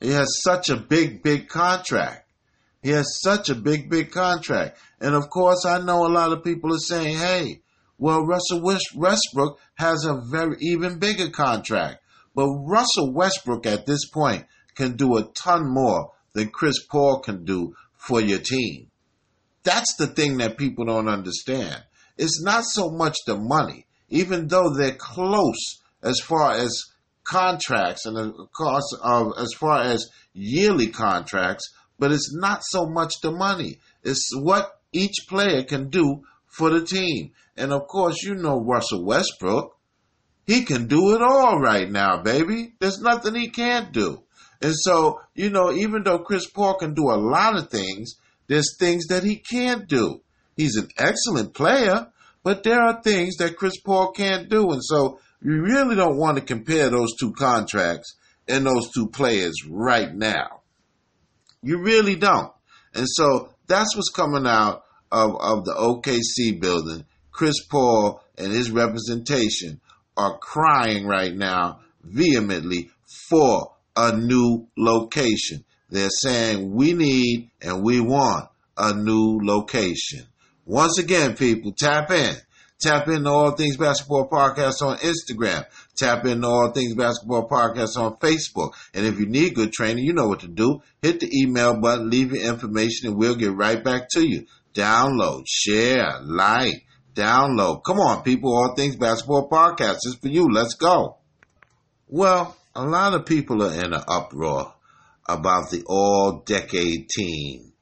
he 0.00 0.12
has 0.12 0.40
such 0.42 0.70
a 0.70 0.76
big, 0.76 1.22
big 1.22 1.48
contract. 1.48 2.26
He 2.82 2.90
has 2.90 3.20
such 3.22 3.50
a 3.50 3.54
big, 3.54 3.90
big 3.90 4.10
contract. 4.10 4.78
And 5.00 5.14
of 5.14 5.28
course, 5.28 5.64
I 5.66 5.80
know 5.80 6.06
a 6.06 6.08
lot 6.08 6.32
of 6.32 6.44
people 6.44 6.74
are 6.74 6.78
saying, 6.78 7.18
hey, 7.18 7.60
well, 7.98 8.24
Russell 8.24 8.62
Westbrook 8.62 9.58
has 9.74 10.04
a 10.04 10.22
very 10.30 10.56
even 10.60 10.98
bigger 10.98 11.28
contract. 11.28 11.98
But 12.34 12.48
Russell 12.48 13.12
Westbrook 13.12 13.66
at 13.66 13.86
this 13.86 14.08
point 14.08 14.46
can 14.74 14.96
do 14.96 15.18
a 15.18 15.24
ton 15.34 15.68
more 15.68 16.12
than 16.32 16.48
Chris 16.48 16.86
Paul 16.86 17.20
can 17.20 17.44
do 17.44 17.74
for 17.96 18.20
your 18.20 18.38
team. 18.38 18.90
That's 19.62 19.94
the 19.96 20.06
thing 20.06 20.38
that 20.38 20.56
people 20.56 20.86
don't 20.86 21.08
understand. 21.08 21.82
It's 22.16 22.42
not 22.42 22.64
so 22.64 22.90
much 22.90 23.16
the 23.26 23.36
money, 23.36 23.86
even 24.08 24.48
though 24.48 24.74
they're 24.74 24.92
close 24.92 25.80
as 26.02 26.18
far 26.20 26.52
as 26.52 26.84
contracts 27.24 28.06
and 28.06 28.16
the 28.16 28.46
cost 28.56 28.96
of 29.02 29.32
as 29.38 29.52
far 29.52 29.82
as 29.82 30.08
yearly 30.32 30.86
contracts, 30.86 31.70
but 32.00 32.10
it's 32.10 32.34
not 32.34 32.62
so 32.64 32.86
much 32.86 33.12
the 33.22 33.30
money. 33.30 33.78
It's 34.02 34.30
what 34.34 34.80
each 34.92 35.26
player 35.28 35.62
can 35.62 35.90
do 35.90 36.22
for 36.46 36.70
the 36.70 36.84
team. 36.84 37.32
And 37.56 37.72
of 37.72 37.86
course, 37.86 38.22
you 38.22 38.34
know 38.34 38.58
Russell 38.58 39.04
Westbrook. 39.04 39.76
He 40.46 40.64
can 40.64 40.88
do 40.88 41.14
it 41.14 41.22
all 41.22 41.60
right 41.60 41.88
now, 41.88 42.22
baby. 42.22 42.72
There's 42.80 43.00
nothing 43.00 43.34
he 43.34 43.50
can't 43.50 43.92
do. 43.92 44.24
And 44.62 44.74
so, 44.74 45.20
you 45.34 45.50
know, 45.50 45.72
even 45.72 46.02
though 46.02 46.18
Chris 46.18 46.48
Paul 46.50 46.74
can 46.74 46.94
do 46.94 47.10
a 47.10 47.20
lot 47.20 47.56
of 47.56 47.70
things, 47.70 48.16
there's 48.48 48.76
things 48.78 49.06
that 49.08 49.22
he 49.22 49.36
can't 49.36 49.86
do. 49.86 50.22
He's 50.56 50.76
an 50.76 50.88
excellent 50.98 51.54
player, 51.54 52.08
but 52.42 52.62
there 52.62 52.80
are 52.80 53.02
things 53.02 53.36
that 53.36 53.56
Chris 53.56 53.78
Paul 53.78 54.12
can't 54.12 54.48
do. 54.48 54.70
And 54.70 54.82
so 54.82 55.20
you 55.42 55.62
really 55.62 55.96
don't 55.96 56.18
want 56.18 56.38
to 56.38 56.44
compare 56.44 56.88
those 56.88 57.14
two 57.18 57.32
contracts 57.32 58.16
and 58.48 58.66
those 58.66 58.90
two 58.90 59.08
players 59.08 59.54
right 59.68 60.12
now. 60.12 60.59
You 61.62 61.78
really 61.78 62.16
don't. 62.16 62.52
And 62.94 63.06
so 63.08 63.50
that's 63.66 63.94
what's 63.94 64.10
coming 64.10 64.46
out 64.46 64.84
of, 65.12 65.36
of 65.40 65.64
the 65.64 65.74
OKC 65.74 66.60
building. 66.60 67.04
Chris 67.30 67.64
Paul 67.70 68.22
and 68.36 68.52
his 68.52 68.70
representation 68.70 69.80
are 70.16 70.38
crying 70.38 71.06
right 71.06 71.34
now 71.34 71.80
vehemently 72.02 72.90
for 73.28 73.72
a 73.96 74.16
new 74.16 74.68
location. 74.76 75.64
They're 75.90 76.08
saying 76.10 76.72
we 76.72 76.92
need 76.92 77.50
and 77.60 77.82
we 77.82 78.00
want 78.00 78.48
a 78.76 78.94
new 78.94 79.40
location. 79.42 80.26
Once 80.64 80.98
again, 80.98 81.36
people, 81.36 81.72
tap 81.76 82.10
in. 82.10 82.34
Tap 82.80 83.08
into 83.08 83.28
All 83.28 83.50
Things 83.50 83.76
Basketball 83.76 84.28
Podcast 84.30 84.80
on 84.80 84.96
Instagram. 84.98 85.66
Tap 85.98 86.24
into 86.24 86.46
All 86.46 86.72
Things 86.72 86.94
Basketball 86.94 87.46
Podcast 87.46 87.98
on 87.98 88.16
Facebook. 88.16 88.72
And 88.94 89.04
if 89.04 89.20
you 89.20 89.26
need 89.26 89.54
good 89.54 89.70
training, 89.70 90.04
you 90.04 90.14
know 90.14 90.28
what 90.28 90.40
to 90.40 90.48
do. 90.48 90.80
Hit 91.02 91.20
the 91.20 91.30
email 91.42 91.78
button, 91.78 92.08
leave 92.08 92.32
your 92.32 92.42
information, 92.42 93.08
and 93.08 93.18
we'll 93.18 93.34
get 93.34 93.52
right 93.52 93.84
back 93.84 94.08
to 94.12 94.26
you. 94.26 94.46
Download, 94.72 95.44
share, 95.46 96.20
like, 96.22 96.86
download. 97.14 97.82
Come 97.84 97.98
on, 97.98 98.22
people. 98.22 98.56
All 98.56 98.74
Things 98.74 98.96
Basketball 98.96 99.50
Podcast 99.50 99.98
is 100.04 100.16
for 100.20 100.28
you. 100.28 100.48
Let's 100.50 100.74
go. 100.74 101.18
Well, 102.08 102.56
a 102.74 102.84
lot 102.84 103.12
of 103.12 103.26
people 103.26 103.62
are 103.62 103.74
in 103.74 103.92
an 103.92 104.02
uproar 104.08 104.72
about 105.28 105.70
the 105.70 105.82
all 105.86 106.42
decade 106.46 107.10
team, 107.10 107.72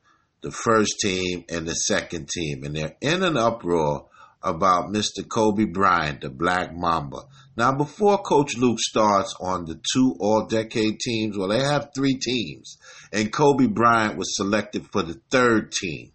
the 0.42 0.50
first 0.50 0.98
team 1.00 1.44
and 1.48 1.68
the 1.68 1.74
second 1.74 2.28
team. 2.28 2.64
And 2.64 2.74
they're 2.74 2.96
in 3.00 3.22
an 3.22 3.36
uproar 3.36 4.08
about 4.42 4.92
Mr. 4.92 5.26
Kobe 5.28 5.64
Bryant, 5.64 6.20
the 6.20 6.30
Black 6.30 6.74
Mamba. 6.74 7.22
Now, 7.56 7.72
before 7.72 8.18
Coach 8.18 8.56
Luke 8.56 8.78
starts 8.78 9.34
on 9.40 9.64
the 9.64 9.80
two 9.92 10.14
all 10.20 10.46
decade 10.46 11.00
teams, 11.00 11.36
well, 11.36 11.48
they 11.48 11.62
have 11.62 11.90
three 11.94 12.14
teams, 12.14 12.78
and 13.12 13.32
Kobe 13.32 13.66
Bryant 13.66 14.16
was 14.16 14.36
selected 14.36 14.86
for 14.92 15.02
the 15.02 15.20
third 15.30 15.72
team. 15.72 16.12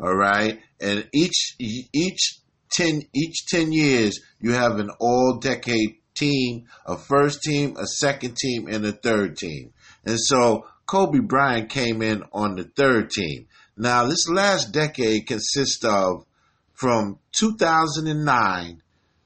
All 0.00 0.14
right. 0.14 0.60
And 0.80 1.08
each, 1.12 1.56
each 1.58 2.40
10, 2.70 3.02
each 3.14 3.46
10 3.46 3.72
years, 3.72 4.20
you 4.40 4.52
have 4.52 4.78
an 4.78 4.90
all 5.00 5.38
decade 5.40 5.96
team, 6.14 6.66
a 6.86 6.96
first 6.96 7.42
team, 7.42 7.76
a 7.76 7.86
second 7.86 8.36
team, 8.36 8.66
and 8.68 8.84
a 8.84 8.92
third 8.92 9.36
team. 9.36 9.72
And 10.04 10.18
so 10.20 10.66
Kobe 10.86 11.20
Bryant 11.20 11.68
came 11.68 12.02
in 12.02 12.24
on 12.32 12.56
the 12.56 12.64
third 12.64 13.10
team. 13.10 13.48
Now, 13.76 14.06
this 14.06 14.28
last 14.28 14.72
decade 14.72 15.26
consists 15.26 15.84
of 15.84 16.24
from 16.76 17.18
2009 17.32 18.82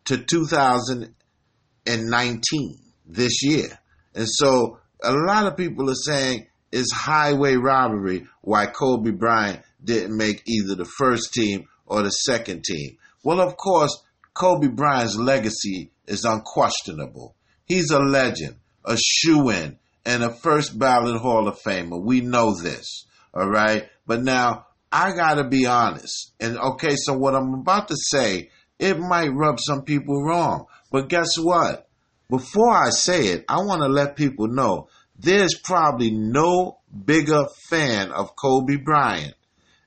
to 0.07 0.19
2019 0.19 2.79
this 3.07 3.43
year. 3.43 3.79
And 4.15 4.29
so 4.29 4.79
a 5.03 5.13
lot 5.13 5.47
of 5.47 5.57
people 5.57 5.91
are 5.91 5.95
saying 5.95 6.47
it's 6.73 6.93
highway 6.93 7.57
robbery 7.57 8.27
why 8.43 8.67
Kobe 8.67 9.11
Bryant 9.11 9.63
didn't 9.83 10.17
make 10.17 10.43
either 10.47 10.77
the 10.77 10.85
first 10.85 11.33
team 11.33 11.67
or 11.87 12.03
the 12.03 12.11
second 12.11 12.65
team. 12.65 12.99
Well, 13.23 13.41
of 13.41 13.57
course, 13.57 14.03
Kobe 14.35 14.69
Bryant's 14.69 15.17
legacy 15.17 15.91
is 16.07 16.25
unquestionable. 16.25 17.35
He's 17.65 17.91
a 17.91 17.99
legend, 17.99 18.57
a 18.85 18.97
shoe 18.97 19.51
in, 19.51 19.79
and 20.05 20.23
a 20.23 20.31
first 20.31 20.79
ballot 20.79 21.21
Hall 21.21 21.49
of 21.49 21.61
Famer. 21.61 22.01
We 22.03 22.21
know 22.21 22.55
this. 22.55 23.07
All 23.35 23.49
right. 23.49 23.89
But 24.07 24.23
now 24.23 24.67
I 24.93 25.13
gotta 25.15 25.45
be 25.45 25.67
honest. 25.67 26.33
And 26.41 26.59
okay, 26.59 26.97
so 26.97 27.15
what 27.15 27.35
I'm 27.35 27.55
about 27.55 27.89
to 27.89 27.97
say, 27.97 28.51
it 28.79 28.99
might 28.99 29.29
rub 29.29 29.59
some 29.61 29.83
people 29.83 30.23
wrong. 30.23 30.67
But 30.91 31.09
guess 31.09 31.39
what? 31.39 31.89
Before 32.29 32.71
I 32.71 32.91
say 32.91 33.29
it, 33.29 33.45
I 33.49 33.59
want 33.59 33.83
to 33.83 33.89
let 33.89 34.17
people 34.17 34.49
know 34.49 34.89
there's 35.19 35.59
probably 35.59 36.11
no 36.11 36.79
bigger 37.05 37.45
fan 37.69 38.11
of 38.11 38.35
Kobe 38.37 38.77
Bryant 38.77 39.35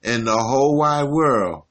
in 0.03 0.25
the 0.25 0.37
whole 0.37 0.77
wide 0.77 1.09
world 1.09 1.63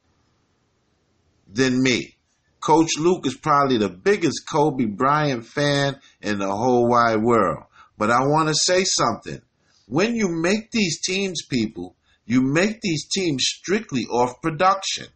than 1.47 1.83
me. 1.83 2.17
Coach 2.61 2.91
Luke 2.99 3.27
is 3.27 3.37
probably 3.37 3.79
the 3.79 3.89
biggest 3.89 4.49
Kobe 4.51 4.87
Bryant 4.87 5.45
fan 5.45 5.99
in 6.21 6.39
the 6.39 6.51
whole 6.51 6.89
wide 6.89 7.23
world. 7.23 7.65
But 7.99 8.11
I 8.11 8.21
want 8.21 8.49
to 8.49 8.55
say 8.55 8.85
something. 8.85 9.41
When 9.87 10.17
you 10.17 10.29
make 10.29 10.71
these 10.71 11.01
teams, 11.01 11.45
people, 11.45 11.97
you 12.33 12.41
make 12.41 12.81
these 12.81 13.07
teams 13.09 13.45
strictly 13.45 14.07
off 14.07 14.41
production. 14.41 15.07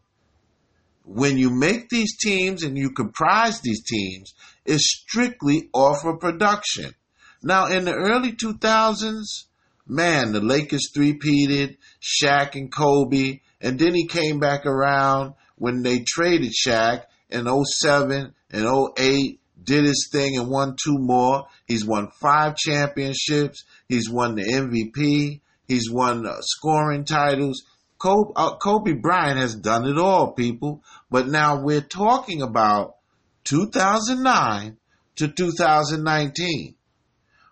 When 1.06 1.38
you 1.38 1.50
make 1.50 1.88
these 1.88 2.18
teams 2.18 2.62
and 2.62 2.76
you 2.76 2.90
comprise 2.90 3.60
these 3.60 3.82
teams, 3.82 4.34
it's 4.66 4.86
strictly 4.86 5.70
off 5.72 6.04
of 6.04 6.20
production. 6.20 6.94
Now, 7.42 7.68
in 7.68 7.86
the 7.86 7.94
early 7.94 8.32
2000s, 8.32 9.44
man, 9.86 10.32
the 10.32 10.40
Lakers 10.40 10.90
three-peated, 10.94 11.78
Shaq 12.02 12.54
and 12.54 12.70
Kobe, 12.70 13.40
and 13.62 13.78
then 13.78 13.94
he 13.94 14.06
came 14.06 14.38
back 14.38 14.66
around 14.66 15.32
when 15.56 15.82
they 15.82 16.00
traded 16.06 16.52
Shaq 16.52 17.04
in 17.30 17.46
07 17.46 18.34
and 18.50 18.90
08, 18.98 19.40
did 19.64 19.84
his 19.84 20.08
thing 20.12 20.36
and 20.36 20.50
won 20.50 20.76
two 20.82 20.98
more. 20.98 21.46
He's 21.66 21.84
won 21.84 22.10
five 22.20 22.56
championships. 22.56 23.64
He's 23.88 24.10
won 24.10 24.34
the 24.34 24.42
MVP. 24.44 25.40
He's 25.66 25.90
won 25.90 26.26
uh, 26.26 26.40
scoring 26.40 27.04
titles. 27.04 27.64
Kobe, 27.98 28.32
uh, 28.36 28.56
Kobe 28.56 28.92
Bryant 28.92 29.38
has 29.38 29.54
done 29.54 29.86
it 29.86 29.98
all, 29.98 30.32
people. 30.32 30.82
But 31.10 31.28
now 31.28 31.62
we're 31.62 31.80
talking 31.80 32.42
about 32.42 32.96
2009 33.44 34.76
to 35.16 35.28
2019. 35.28 36.74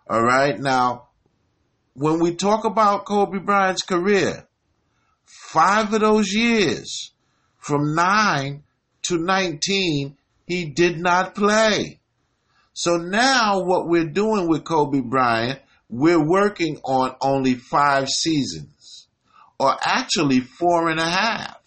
All 0.08 0.22
right. 0.22 0.58
Now, 0.58 1.08
when 1.94 2.20
we 2.20 2.34
talk 2.34 2.64
about 2.64 3.06
Kobe 3.06 3.38
Bryant's 3.38 3.82
career, 3.82 4.46
five 5.24 5.92
of 5.92 6.00
those 6.00 6.32
years, 6.32 7.12
from 7.58 7.94
nine 7.94 8.62
to 9.02 9.18
19, 9.18 10.16
he 10.46 10.64
did 10.66 10.98
not 10.98 11.34
play. 11.34 12.00
So 12.74 12.96
now 12.96 13.62
what 13.62 13.88
we're 13.88 14.10
doing 14.10 14.48
with 14.48 14.64
Kobe 14.64 15.00
Bryant 15.00 15.60
we're 15.88 16.24
working 16.24 16.78
on 16.84 17.14
only 17.20 17.54
five 17.54 18.08
seasons, 18.08 19.08
or 19.58 19.76
actually 19.80 20.40
four 20.40 20.88
and 20.88 21.00
a 21.00 21.08
half. 21.08 21.60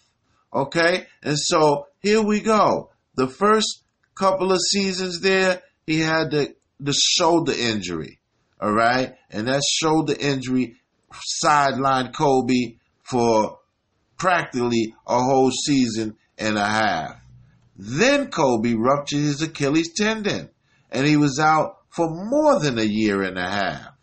Okay? 0.52 1.06
And 1.22 1.38
so 1.38 1.86
here 2.00 2.22
we 2.22 2.40
go. 2.40 2.90
The 3.14 3.28
first 3.28 3.82
couple 4.14 4.52
of 4.52 4.60
seasons 4.60 5.20
there, 5.20 5.62
he 5.86 6.00
had 6.00 6.30
the, 6.30 6.54
the 6.80 6.92
shoulder 6.92 7.52
injury. 7.52 8.18
All 8.60 8.72
right? 8.72 9.14
And 9.30 9.46
that 9.48 9.62
shoulder 9.80 10.14
injury 10.18 10.76
sidelined 11.44 12.14
Kobe 12.14 12.76
for 13.02 13.58
practically 14.16 14.94
a 15.06 15.18
whole 15.18 15.50
season 15.50 16.16
and 16.36 16.58
a 16.58 16.66
half. 16.66 17.16
Then 17.76 18.30
Kobe 18.30 18.74
ruptured 18.74 19.20
his 19.20 19.40
Achilles 19.42 19.92
tendon 19.94 20.50
and 20.90 21.06
he 21.06 21.16
was 21.16 21.38
out 21.38 21.78
for 21.90 22.08
more 22.08 22.58
than 22.60 22.78
a 22.78 22.84
year 22.84 23.22
and 23.22 23.38
a 23.38 23.48
half. 23.48 23.94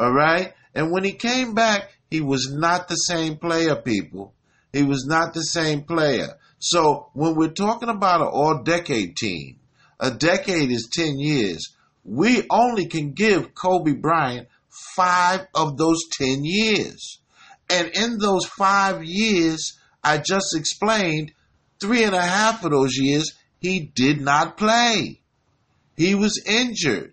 All 0.00 0.12
right. 0.12 0.54
And 0.74 0.90
when 0.90 1.04
he 1.04 1.12
came 1.12 1.54
back, 1.54 1.92
he 2.10 2.22
was 2.22 2.50
not 2.50 2.88
the 2.88 2.94
same 2.94 3.36
player, 3.36 3.76
people. 3.76 4.32
He 4.72 4.82
was 4.82 5.04
not 5.06 5.34
the 5.34 5.42
same 5.42 5.82
player. 5.82 6.38
So 6.58 7.10
when 7.12 7.34
we're 7.34 7.52
talking 7.52 7.90
about 7.90 8.22
an 8.22 8.28
all 8.28 8.62
decade 8.62 9.16
team, 9.16 9.58
a 10.00 10.10
decade 10.10 10.70
is 10.70 10.88
10 10.90 11.18
years. 11.18 11.74
We 12.02 12.44
only 12.50 12.86
can 12.86 13.12
give 13.12 13.54
Kobe 13.54 13.92
Bryant 13.92 14.48
five 14.96 15.46
of 15.54 15.76
those 15.76 15.98
10 16.12 16.44
years. 16.44 17.18
And 17.68 17.88
in 17.88 18.16
those 18.18 18.46
five 18.46 19.04
years, 19.04 19.78
I 20.02 20.16
just 20.16 20.56
explained, 20.56 21.32
three 21.78 22.04
and 22.04 22.14
a 22.14 22.22
half 22.22 22.64
of 22.64 22.70
those 22.70 22.96
years, 22.96 23.32
he 23.58 23.80
did 23.80 24.22
not 24.22 24.56
play. 24.56 25.20
He 25.94 26.14
was 26.14 26.42
injured. 26.46 27.12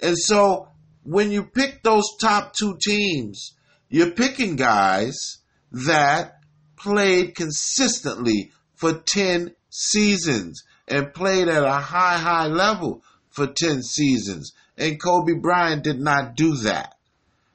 And 0.00 0.16
so 0.16 0.68
when 1.06 1.30
you 1.30 1.44
pick 1.44 1.82
those 1.82 2.04
top 2.20 2.52
two 2.52 2.76
teams, 2.84 3.54
you're 3.88 4.10
picking 4.10 4.56
guys 4.56 5.38
that 5.70 6.40
played 6.76 7.34
consistently 7.34 8.50
for 8.74 8.92
10 8.92 9.54
seasons 9.70 10.64
and 10.88 11.14
played 11.14 11.48
at 11.48 11.62
a 11.62 11.72
high, 11.72 12.18
high 12.18 12.46
level 12.46 13.02
for 13.30 13.46
10 13.46 13.82
seasons. 13.82 14.52
And 14.76 15.00
Kobe 15.00 15.34
Bryant 15.40 15.84
did 15.84 16.00
not 16.00 16.34
do 16.34 16.56
that. 16.56 16.96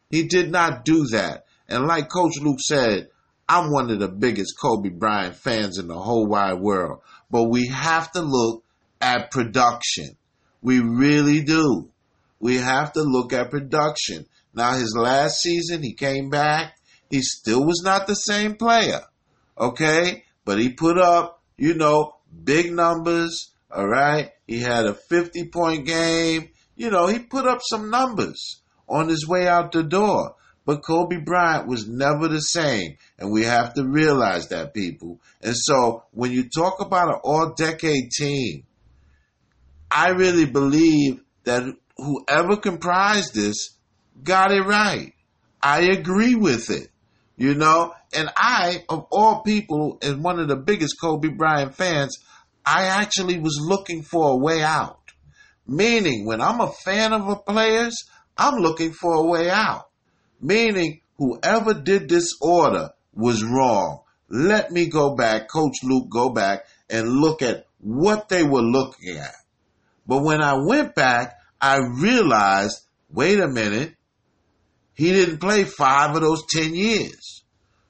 He 0.09 0.27
did 0.27 0.51
not 0.51 0.85
do 0.85 1.05
that. 1.07 1.45
And 1.67 1.85
like 1.85 2.09
Coach 2.09 2.39
Luke 2.41 2.59
said, 2.59 3.09
I'm 3.47 3.71
one 3.71 3.89
of 3.91 3.99
the 3.99 4.07
biggest 4.07 4.53
Kobe 4.61 4.89
Bryant 4.89 5.35
fans 5.35 5.77
in 5.77 5.87
the 5.87 5.99
whole 5.99 6.25
wide 6.25 6.59
world. 6.59 7.01
But 7.29 7.49
we 7.49 7.67
have 7.67 8.11
to 8.13 8.21
look 8.21 8.63
at 9.01 9.31
production. 9.31 10.15
We 10.61 10.79
really 10.79 11.41
do. 11.41 11.89
We 12.41 12.57
have 12.57 12.93
to 12.93 13.03
look 13.03 13.31
at 13.33 13.51
production. 13.51 14.25
Now, 14.53 14.73
his 14.73 14.95
last 14.97 15.41
season, 15.41 15.83
he 15.83 15.93
came 15.93 16.29
back. 16.29 16.75
He 17.09 17.21
still 17.21 17.63
was 17.63 17.81
not 17.85 18.07
the 18.07 18.15
same 18.15 18.55
player. 18.55 19.01
Okay? 19.57 20.23
But 20.43 20.59
he 20.59 20.73
put 20.73 20.97
up, 20.97 21.41
you 21.55 21.75
know, 21.75 22.15
big 22.43 22.73
numbers. 22.73 23.51
All 23.69 23.87
right? 23.87 24.31
He 24.47 24.59
had 24.59 24.87
a 24.87 24.95
50 24.95 25.49
point 25.49 25.85
game. 25.85 26.49
You 26.75 26.89
know, 26.89 27.05
he 27.05 27.19
put 27.19 27.45
up 27.45 27.59
some 27.61 27.91
numbers 27.91 28.61
on 28.89 29.07
his 29.07 29.27
way 29.27 29.47
out 29.47 29.71
the 29.71 29.83
door. 29.83 30.35
But 30.65 30.83
Kobe 30.83 31.17
Bryant 31.17 31.67
was 31.67 31.87
never 31.87 32.27
the 32.27 32.41
same. 32.41 32.97
And 33.19 33.31
we 33.31 33.43
have 33.43 33.75
to 33.75 33.85
realize 33.85 34.47
that, 34.47 34.73
people. 34.73 35.19
And 35.41 35.55
so 35.55 36.05
when 36.11 36.31
you 36.31 36.49
talk 36.49 36.81
about 36.81 37.09
an 37.09 37.19
all 37.23 37.53
decade 37.53 38.09
team, 38.11 38.63
I 39.91 40.09
really 40.09 40.45
believe 40.45 41.21
that 41.43 41.63
whoever 41.97 42.57
comprised 42.57 43.33
this 43.33 43.71
got 44.23 44.51
it 44.51 44.61
right. 44.61 45.13
I 45.61 45.81
agree 45.81 46.35
with 46.35 46.69
it. 46.69 46.89
You 47.37 47.55
know, 47.55 47.93
and 48.13 48.29
I, 48.35 48.83
of 48.89 49.07
all 49.11 49.41
people, 49.41 49.97
as 50.01 50.15
one 50.15 50.39
of 50.39 50.47
the 50.47 50.55
biggest 50.55 50.99
Kobe 51.01 51.29
Bryant 51.29 51.73
fans, 51.73 52.17
I 52.65 52.85
actually 52.85 53.39
was 53.39 53.59
looking 53.59 54.03
for 54.03 54.31
a 54.31 54.37
way 54.37 54.61
out. 54.61 54.99
Meaning, 55.65 56.25
when 56.25 56.41
I'm 56.41 56.61
a 56.61 56.71
fan 56.71 57.13
of 57.13 57.27
a 57.27 57.35
player's, 57.35 57.95
I'm 58.37 58.55
looking 58.59 58.91
for 58.91 59.13
a 59.13 59.23
way 59.23 59.49
out. 59.49 59.89
Meaning, 60.39 61.01
whoever 61.17 61.73
did 61.73 62.09
this 62.09 62.35
order 62.41 62.91
was 63.13 63.43
wrong. 63.43 64.01
Let 64.29 64.71
me 64.71 64.87
go 64.87 65.15
back, 65.15 65.49
Coach 65.49 65.83
Luke, 65.83 66.09
go 66.09 66.29
back 66.29 66.65
and 66.89 67.09
look 67.09 67.41
at 67.41 67.65
what 67.79 68.29
they 68.29 68.43
were 68.43 68.61
looking 68.61 69.17
at. 69.17 69.35
But 70.05 70.23
when 70.23 70.41
I 70.41 70.53
went 70.53 70.95
back, 70.95 71.37
I 71.61 71.77
realized, 71.77 72.81
wait 73.09 73.39
a 73.39 73.47
minute, 73.47 73.93
he 74.93 75.11
didn't 75.11 75.37
play 75.37 75.63
five 75.63 76.15
of 76.15 76.21
those 76.21 76.43
10 76.49 76.73
years. 76.73 77.43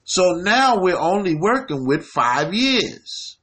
So 0.04 0.32
now 0.32 0.80
we're 0.80 0.98
only 0.98 1.34
working 1.34 1.86
with 1.86 2.04
five 2.04 2.52
years. 2.52 3.38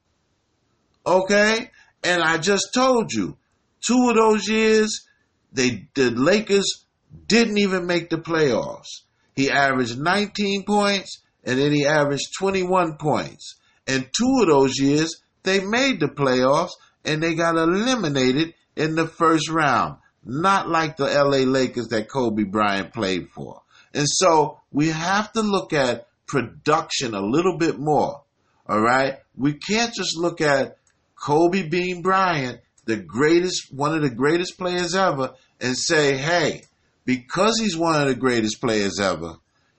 Okay? 1.06 1.72
And 2.04 2.22
I 2.22 2.38
just 2.38 2.70
told 2.74 3.12
you, 3.12 3.38
two 3.82 4.10
of 4.10 4.16
those 4.16 4.48
years, 4.48 5.06
they, 5.52 5.88
the 5.96 6.12
Lakers 6.12 6.86
didn't 7.28 7.58
even 7.58 7.88
make 7.88 8.10
the 8.10 8.18
playoffs. 8.18 9.02
He 9.36 9.50
averaged 9.50 10.00
19 10.00 10.64
points 10.66 11.22
and 11.44 11.60
then 11.60 11.72
he 11.72 11.86
averaged 11.86 12.28
21 12.38 12.98
points. 12.98 13.56
And 13.88 14.08
two 14.16 14.42
of 14.42 14.48
those 14.48 14.78
years, 14.80 15.22
they 15.44 15.60
made 15.60 16.00
the 16.00 16.08
playoffs 16.08 16.72
and 17.04 17.24
they 17.24 17.34
got 17.34 17.56
eliminated 17.56 18.54
in 18.76 18.96
the 18.96 19.08
first 19.08 19.50
round. 19.50 19.98
Not 20.30 20.70
like 20.70 20.98
the 20.98 21.06
LA 21.06 21.50
Lakers 21.50 21.88
that 21.88 22.08
Kobe 22.08 22.44
Bryant 22.44 22.94
played 22.94 23.30
for. 23.30 23.62
And 23.94 24.06
so 24.08 24.60
we 24.72 24.90
have 24.90 25.32
to 25.34 25.42
look 25.42 25.74
at 25.74 26.08
production 26.28 27.16
a 27.16 27.22
little 27.22 27.58
bit 27.58 27.80
more. 27.80 28.22
All 28.68 28.80
right. 28.80 29.18
We 29.36 29.54
can't 29.54 29.94
just 29.94 30.16
look 30.16 30.42
at 30.42 30.78
Kobe 31.16 31.68
Bean 31.68 32.04
Bryant, 32.04 32.62
the 32.86 32.98
greatest, 32.98 33.74
one 33.74 33.96
of 33.96 34.04
the 34.04 34.10
greatest 34.10 34.58
players 34.58 34.96
ever, 34.96 35.34
and 35.60 35.76
say, 35.76 36.16
hey, 36.16 36.64
because 37.06 37.60
he's 37.60 37.76
one 37.76 38.00
of 38.00 38.08
the 38.08 38.16
greatest 38.16 38.62
players 38.62 39.00
ever, 39.00 39.38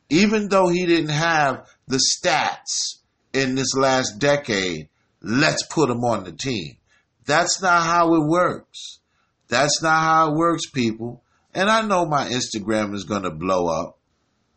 even 0.08 0.48
though 0.48 0.68
he 0.68 0.84
didn't 0.86 1.10
have 1.10 1.68
the 1.86 2.00
stats 2.16 2.98
in 3.32 3.54
this 3.54 3.74
last 3.76 4.18
decade, 4.18 4.88
let's 5.22 5.64
put 5.66 5.90
him 5.90 6.04
on 6.04 6.24
the 6.24 6.32
team. 6.32 6.76
That's 7.24 7.62
not 7.62 7.84
how 7.84 8.14
it 8.14 8.26
works. 8.26 8.99
That's 9.50 9.82
not 9.82 10.00
how 10.00 10.30
it 10.30 10.36
works, 10.36 10.70
people. 10.70 11.22
And 11.52 11.68
I 11.68 11.82
know 11.82 12.06
my 12.06 12.28
Instagram 12.28 12.94
is 12.94 13.04
going 13.04 13.24
to 13.24 13.30
blow 13.30 13.66
up. 13.66 13.98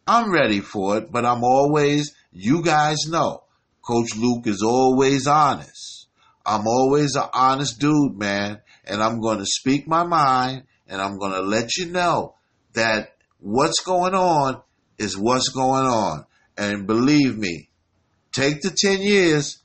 I'm 0.06 0.32
ready 0.32 0.60
for 0.60 0.98
it, 0.98 1.12
but 1.12 1.26
I'm 1.26 1.44
always, 1.44 2.16
you 2.32 2.62
guys 2.62 2.98
know, 3.08 3.44
Coach 3.82 4.16
Luke 4.16 4.48
is 4.48 4.62
always 4.62 5.28
honest. 5.28 6.08
I'm 6.46 6.68
always 6.68 7.16
an 7.16 7.30
honest 7.34 7.80
dude, 7.80 8.18
man. 8.18 8.62
And 8.86 9.02
I'm 9.02 9.20
going 9.20 9.40
to 9.40 9.46
speak 9.46 9.88
my 9.88 10.04
mind 10.04 10.64
and 10.88 11.02
I'm 11.02 11.18
going 11.18 11.32
to 11.32 11.42
let 11.42 11.76
you 11.78 11.88
know 11.88 12.36
that 12.74 13.16
what's 13.40 13.82
going 13.84 14.14
on 14.14 14.62
is 14.98 15.18
what's 15.18 15.50
going 15.50 15.86
on. 15.86 16.26
And 16.58 16.86
believe 16.86 17.38
me, 17.38 17.70
take 18.32 18.62
the 18.62 18.70
10 18.70 19.02
years, 19.02 19.60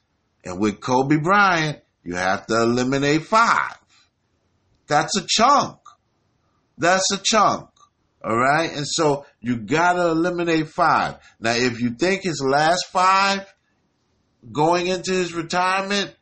and 0.45 0.59
with 0.59 0.81
Kobe 0.81 1.17
Bryant, 1.17 1.81
you 2.03 2.15
have 2.15 2.47
to 2.47 2.63
eliminate 2.63 3.25
five. 3.25 3.77
That's 4.89 5.17
a 5.17 5.25
chunk. 5.27 5.79
That's 6.77 7.11
a 7.13 7.19
chunk. 7.23 7.69
All 8.25 8.37
right. 8.37 8.73
And 8.75 8.87
so 8.87 9.27
you 9.41 9.57
got 9.59 9.93
to 9.95 10.09
eliminate 10.09 10.69
five. 10.69 11.17
Now, 11.39 11.53
if 11.53 11.81
you 11.81 11.91
think 11.91 12.23
his 12.23 12.43
last 12.45 12.87
five 12.91 13.47
going 14.51 14.87
into 14.87 15.13
his 15.13 15.35
retirement 15.35 16.15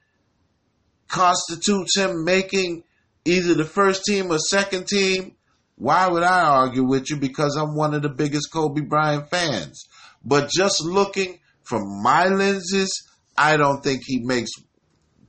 constitutes 1.09 1.96
him 1.96 2.24
making 2.24 2.83
either 3.24 3.55
the 3.55 3.64
first 3.64 4.05
team 4.05 4.31
or 4.31 4.38
second 4.38 4.87
team, 4.88 5.37
why 5.76 6.09
would 6.09 6.22
I 6.22 6.42
argue 6.42 6.85
with 6.85 7.11
you? 7.11 7.16
Because 7.16 7.57
I'm 7.57 7.76
one 7.76 7.94
of 7.94 8.02
the 8.02 8.09
biggest 8.09 8.50
Kobe 8.52 8.81
Bryant 8.81 9.31
fans. 9.31 9.87
But 10.24 10.50
just 10.50 10.83
looking 10.83 11.38
from 11.62 12.02
my 12.02 12.26
lenses, 12.26 12.90
I 13.37 13.57
don't 13.57 13.83
think 13.83 14.02
he 14.05 14.20
makes 14.20 14.50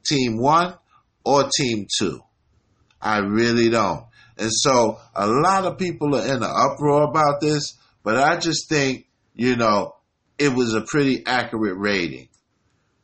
team 0.05 0.37
one 0.37 0.75
or 1.25 1.49
team 1.57 1.85
two. 1.99 2.21
I 3.01 3.19
really 3.19 3.69
don't. 3.69 4.05
And 4.37 4.51
so 4.51 4.99
a 5.15 5.27
lot 5.27 5.65
of 5.65 5.77
people 5.77 6.15
are 6.15 6.25
in 6.25 6.43
an 6.43 6.43
uproar 6.43 7.03
about 7.03 7.41
this, 7.41 7.77
but 8.03 8.17
I 8.17 8.37
just 8.37 8.69
think, 8.69 9.07
you 9.33 9.55
know, 9.55 9.95
it 10.37 10.53
was 10.53 10.73
a 10.73 10.81
pretty 10.81 11.25
accurate 11.25 11.77
rating. 11.77 12.29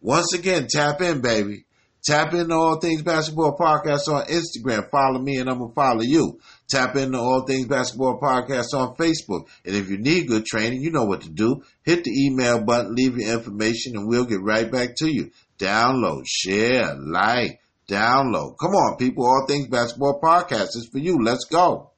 Once 0.02 0.34
again, 0.34 0.68
tap 0.70 1.02
in, 1.02 1.22
baby. 1.22 1.66
Tap 2.06 2.34
into 2.34 2.54
All 2.54 2.82
Things 2.82 3.02
Basketball 3.02 3.56
Podcast 3.58 4.10
on 4.10 4.26
Instagram. 4.26 4.92
Follow 4.92 5.20
me 5.22 5.38
and 5.38 5.50
I'm 5.50 5.60
going 5.60 5.70
to 5.70 5.74
follow 5.74 6.02
you. 6.02 6.38
Tap 6.70 6.98
into 6.98 7.18
All 7.18 7.46
Things 7.46 7.68
Basketball 7.68 8.20
Podcast 8.20 8.74
on 8.74 8.96
Facebook. 8.96 9.48
And 9.66 9.74
if 9.74 9.90
you 9.90 9.98
need 9.98 10.28
good 10.28 10.46
training, 10.46 10.82
you 10.82 10.92
know 10.92 11.06
what 11.06 11.22
to 11.22 11.30
do. 11.30 11.64
Hit 11.84 12.04
the 12.04 12.12
email 12.12 12.62
button, 12.62 12.94
leave 12.94 13.18
your 13.18 13.32
information, 13.34 13.96
and 13.96 14.10
we'll 14.10 14.26
get 14.26 14.42
right 14.42 14.70
back 14.70 14.96
to 14.98 15.08
you. 15.08 15.32
Download, 15.58 16.24
share, 16.26 16.94
like, 17.00 17.62
download. 17.94 18.56
Come 18.60 18.72
on, 18.72 18.98
people. 18.98 19.26
All 19.26 19.46
Things 19.48 19.68
Basketball 19.68 20.20
Podcast 20.22 20.76
is 20.76 20.90
for 20.92 21.00
you. 21.00 21.24
Let's 21.24 21.46
go. 21.46 21.92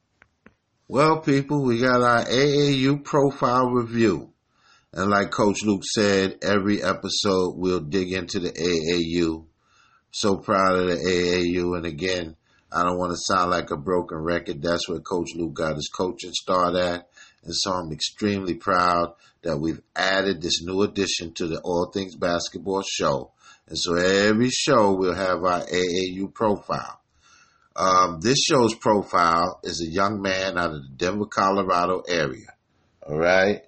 Well, 0.87 1.21
people, 1.21 1.63
we 1.63 1.79
got 1.79 2.01
our 2.01 2.25
AAU 2.25 3.03
profile 3.03 3.69
review. 3.69 4.31
And 4.93 5.09
like 5.09 5.31
Coach 5.31 5.63
Luke 5.63 5.83
said, 5.83 6.37
every 6.41 6.83
episode 6.83 7.55
we'll 7.55 7.79
dig 7.79 8.13
into 8.13 8.39
the 8.39 8.51
AAU 8.51 9.45
so 10.11 10.37
proud 10.37 10.79
of 10.79 10.87
the 10.87 10.95
AAU. 10.95 11.75
And 11.75 11.85
again, 11.85 12.35
I 12.71 12.83
don't 12.83 12.97
want 12.97 13.11
to 13.11 13.33
sound 13.33 13.51
like 13.51 13.71
a 13.71 13.77
broken 13.77 14.17
record. 14.17 14.61
That's 14.61 14.87
where 14.87 14.99
Coach 14.99 15.29
Luke 15.35 15.53
got 15.53 15.75
his 15.75 15.89
coaching 15.89 16.31
start 16.33 16.75
at. 16.75 17.07
And 17.43 17.53
so 17.53 17.71
I'm 17.71 17.91
extremely 17.91 18.53
proud 18.53 19.13
that 19.43 19.57
we've 19.57 19.81
added 19.95 20.41
this 20.41 20.61
new 20.61 20.81
addition 20.83 21.33
to 21.33 21.47
the 21.47 21.59
All 21.61 21.91
Things 21.93 22.15
Basketball 22.15 22.83
show. 22.83 23.31
And 23.67 23.77
so 23.77 23.95
every 23.95 24.49
show 24.49 24.93
we'll 24.93 25.15
have 25.15 25.43
our 25.43 25.61
AAU 25.61 26.33
profile. 26.33 27.01
Um, 27.75 28.19
this 28.21 28.37
show's 28.39 28.75
profile 28.75 29.59
is 29.63 29.81
a 29.81 29.91
young 29.91 30.21
man 30.21 30.57
out 30.57 30.71
of 30.71 30.83
the 30.83 30.89
Denver, 30.95 31.25
Colorado 31.25 32.03
area. 32.07 32.53
All 33.05 33.17
right. 33.17 33.61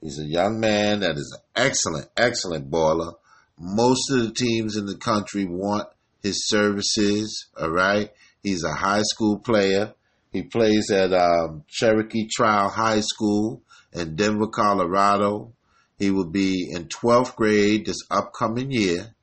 He's 0.00 0.18
a 0.18 0.24
young 0.24 0.58
man 0.58 1.00
that 1.00 1.16
is 1.16 1.36
an 1.36 1.64
excellent, 1.64 2.08
excellent 2.16 2.70
baller. 2.70 3.14
Most 3.58 4.10
of 4.10 4.22
the 4.22 4.32
teams 4.32 4.76
in 4.76 4.86
the 4.86 4.96
country 4.96 5.44
want 5.44 5.88
his 6.22 6.48
services. 6.48 7.48
All 7.60 7.70
right. 7.70 8.10
He's 8.42 8.64
a 8.64 8.74
high 8.74 9.02
school 9.02 9.38
player. 9.38 9.94
He 10.32 10.42
plays 10.42 10.90
at 10.90 11.12
um, 11.12 11.64
Cherokee 11.68 12.26
Trail 12.26 12.68
High 12.68 13.00
School 13.00 13.62
in 13.92 14.16
Denver, 14.16 14.48
Colorado. 14.48 15.52
He 15.98 16.10
will 16.10 16.30
be 16.30 16.70
in 16.72 16.86
12th 16.86 17.36
grade 17.36 17.86
this 17.86 17.98
upcoming 18.10 18.70
year. 18.70 19.14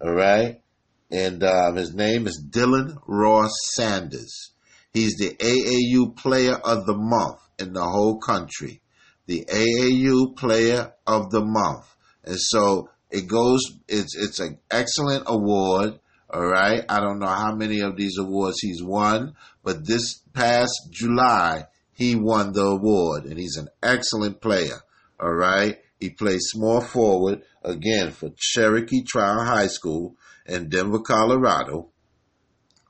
All 0.00 0.12
right. 0.12 0.60
And 1.10 1.42
um, 1.42 1.76
his 1.76 1.94
name 1.94 2.26
is 2.26 2.44
Dylan 2.50 2.98
Ross 3.06 3.52
Sanders. 3.74 4.52
He's 4.92 5.16
the 5.16 5.34
AAU 5.36 6.16
Player 6.16 6.54
of 6.54 6.86
the 6.86 6.96
Month 6.96 7.38
in 7.58 7.72
the 7.72 7.84
whole 7.84 8.18
country. 8.18 8.82
The 9.26 9.44
AAU 9.44 10.36
Player 10.36 10.92
of 11.06 11.30
the 11.30 11.44
Month. 11.44 11.94
And 12.24 12.36
so 12.38 12.90
it 13.10 13.26
goes. 13.28 13.60
It's 13.88 14.16
it's 14.16 14.40
an 14.40 14.58
excellent 14.70 15.24
award. 15.26 16.00
All 16.28 16.44
right. 16.44 16.84
I 16.88 17.00
don't 17.00 17.20
know 17.20 17.26
how 17.26 17.54
many 17.54 17.80
of 17.80 17.96
these 17.96 18.18
awards 18.18 18.58
he's 18.60 18.82
won, 18.82 19.34
but 19.62 19.86
this 19.86 20.22
past 20.34 20.72
July, 20.90 21.66
he 21.92 22.16
won 22.16 22.52
the 22.52 22.62
award, 22.62 23.24
and 23.24 23.38
he's 23.38 23.56
an 23.56 23.68
excellent 23.82 24.40
player. 24.40 24.80
All 25.20 25.32
right. 25.32 25.78
He 25.98 26.10
plays 26.10 26.48
small 26.50 26.80
forward 26.80 27.42
again 27.62 28.10
for 28.10 28.30
Cherokee 28.36 29.02
Trail 29.02 29.44
High 29.44 29.68
School 29.68 30.16
in 30.44 30.68
Denver, 30.68 31.00
Colorado. 31.00 31.88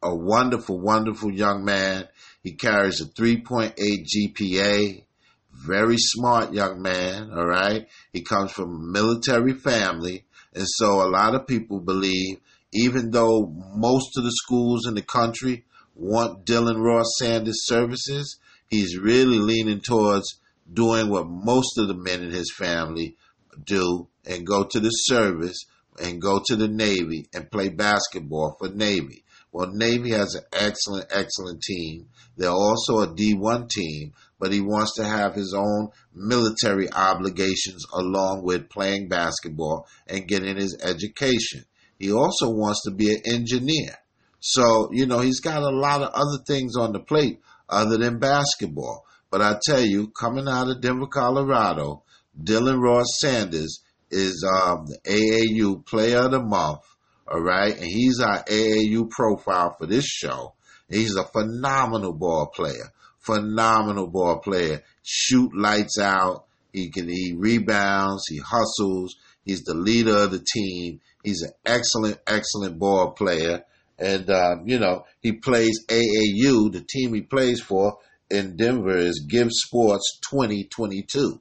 A 0.03 0.15
wonderful, 0.15 0.81
wonderful 0.81 1.33
young 1.33 1.65
man. 1.65 2.09
He 2.43 2.53
carries 2.53 3.01
a 3.01 3.07
3.8 3.07 3.75
GPA. 3.77 5.05
Very 5.53 5.97
smart 5.99 6.53
young 6.53 6.83
man. 6.83 7.31
All 7.33 7.47
right. 7.47 7.89
He 8.13 8.23
comes 8.23 8.53
from 8.53 8.75
a 8.75 8.93
military 8.93 9.55
family. 9.55 10.25
And 10.53 10.67
so 10.67 11.01
a 11.01 11.09
lot 11.09 11.35
of 11.35 11.47
people 11.47 11.81
believe, 11.81 12.39
even 12.73 13.11
though 13.11 13.47
most 13.75 14.17
of 14.17 14.25
the 14.25 14.33
schools 14.33 14.87
in 14.87 14.95
the 14.95 15.03
country 15.03 15.65
want 15.95 16.45
Dylan 16.45 16.83
Ross 16.83 17.07
Sanders 17.19 17.67
services, 17.67 18.39
he's 18.69 18.99
really 18.99 19.39
leaning 19.39 19.81
towards 19.81 20.39
doing 20.73 21.09
what 21.09 21.27
most 21.29 21.79
of 21.79 21.89
the 21.89 21.95
men 21.95 22.23
in 22.23 22.31
his 22.31 22.53
family 22.57 23.17
do 23.65 24.09
and 24.27 24.47
go 24.47 24.65
to 24.65 24.81
the 24.81 24.91
service 24.91 25.65
and 26.03 26.21
go 26.21 26.41
to 26.45 26.57
the 26.57 26.69
Navy 26.69 27.29
and 27.35 27.51
play 27.51 27.69
basketball 27.69 28.57
for 28.59 28.69
Navy. 28.69 29.25
Well, 29.53 29.71
Navy 29.73 30.11
has 30.11 30.35
an 30.35 30.43
excellent, 30.53 31.07
excellent 31.11 31.63
team. 31.63 32.09
They're 32.37 32.51
also 32.51 33.01
a 33.01 33.09
D1 33.09 33.71
team, 33.71 34.13
but 34.39 34.53
he 34.53 34.61
wants 34.61 34.95
to 34.97 35.05
have 35.05 35.35
his 35.35 35.55
own 35.57 35.89
military 36.15 36.93
obligations 36.93 37.85
along 37.95 38.43
with 38.43 38.69
playing 38.69 39.09
basketball 39.09 39.87
and 40.07 40.29
getting 40.29 40.57
his 40.57 40.77
education. 40.83 41.65
He 41.99 42.13
also 42.13 42.51
wants 42.51 42.83
to 42.85 42.91
be 42.91 43.15
an 43.15 43.23
engineer. 43.25 43.97
So, 44.41 44.91
you 44.93 45.07
know, 45.07 45.21
he's 45.21 45.41
got 45.41 45.63
a 45.63 45.71
lot 45.71 46.03
of 46.03 46.13
other 46.13 46.43
things 46.47 46.77
on 46.77 46.93
the 46.93 47.01
plate 47.01 47.41
other 47.69 47.97
than 47.97 48.19
basketball. 48.19 49.07
But 49.31 49.43
I 49.43 49.59
tell 49.63 49.85
you, 49.85 50.09
coming 50.09 50.49
out 50.49 50.69
of 50.69 50.81
Denver, 50.81 51.07
Colorado, 51.07 52.03
Dylan 52.41 52.81
Ross 52.81 53.07
Sanders 53.19 53.81
is 54.11 54.45
um, 54.45 54.87
the 54.87 54.99
AAU 55.05 55.85
Player 55.85 56.19
of 56.21 56.31
the 56.31 56.43
Month. 56.43 56.83
All 57.29 57.41
right, 57.41 57.75
and 57.77 57.85
he's 57.85 58.21
our 58.21 58.45
AAU 58.45 59.11
profile 59.11 59.75
for 59.77 59.87
this 59.87 60.05
show. 60.05 60.55
He's 60.89 61.17
a 61.17 61.25
phenomenal 61.25 62.13
ball 62.13 62.47
player, 62.47 62.93
phenomenal 63.19 64.07
ball 64.07 64.39
player. 64.39 64.83
Shoot 65.03 65.51
lights 65.57 65.99
out. 65.99 66.45
He 66.73 66.91
can 66.91 67.09
he 67.09 67.35
rebounds. 67.37 68.27
He 68.29 68.39
hustles. 68.39 69.17
He's 69.45 69.63
the 69.63 69.75
leader 69.75 70.17
of 70.17 70.31
the 70.31 70.45
team. 70.45 71.01
He's 71.25 71.43
an 71.43 71.53
excellent, 71.65 72.19
excellent 72.27 72.79
ball 72.79 73.13
player. 73.13 73.65
And, 73.99 74.29
um, 74.31 74.69
you 74.69 74.79
know, 74.79 75.07
he 75.21 75.33
plays 75.33 75.85
AAU. 75.89 76.71
The 76.73 76.85
team 76.87 77.15
he 77.15 77.23
plays 77.23 77.61
for 77.61 77.99
in 78.31 78.57
Denver 78.57 78.97
is 78.97 79.25
Give 79.29 79.49
Sports 79.51 80.19
2022. 80.31 81.41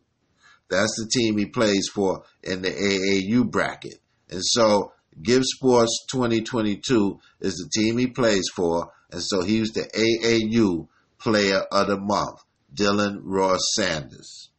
That's 0.69 0.95
the 0.97 1.09
team 1.11 1.37
he 1.37 1.45
plays 1.45 1.89
for 1.93 2.23
in 2.43 2.61
the 2.61 2.71
AAU 2.71 3.49
bracket. 3.49 3.99
And 4.29 4.41
so 4.43 4.93
Give 5.21 5.43
Sports 5.43 6.05
2022 6.11 7.19
is 7.41 7.55
the 7.55 7.69
team 7.73 7.97
he 7.97 8.07
plays 8.07 8.49
for. 8.55 8.91
And 9.11 9.21
so 9.21 9.41
he 9.43 9.59
was 9.59 9.71
the 9.71 9.83
AAU 9.83 10.87
player 11.19 11.61
of 11.71 11.87
the 11.87 11.97
month, 11.97 12.43
Dylan 12.73 13.19
Ross 13.23 13.61
Sanders. 13.75 14.49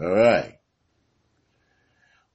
All 0.00 0.10
right. 0.10 0.58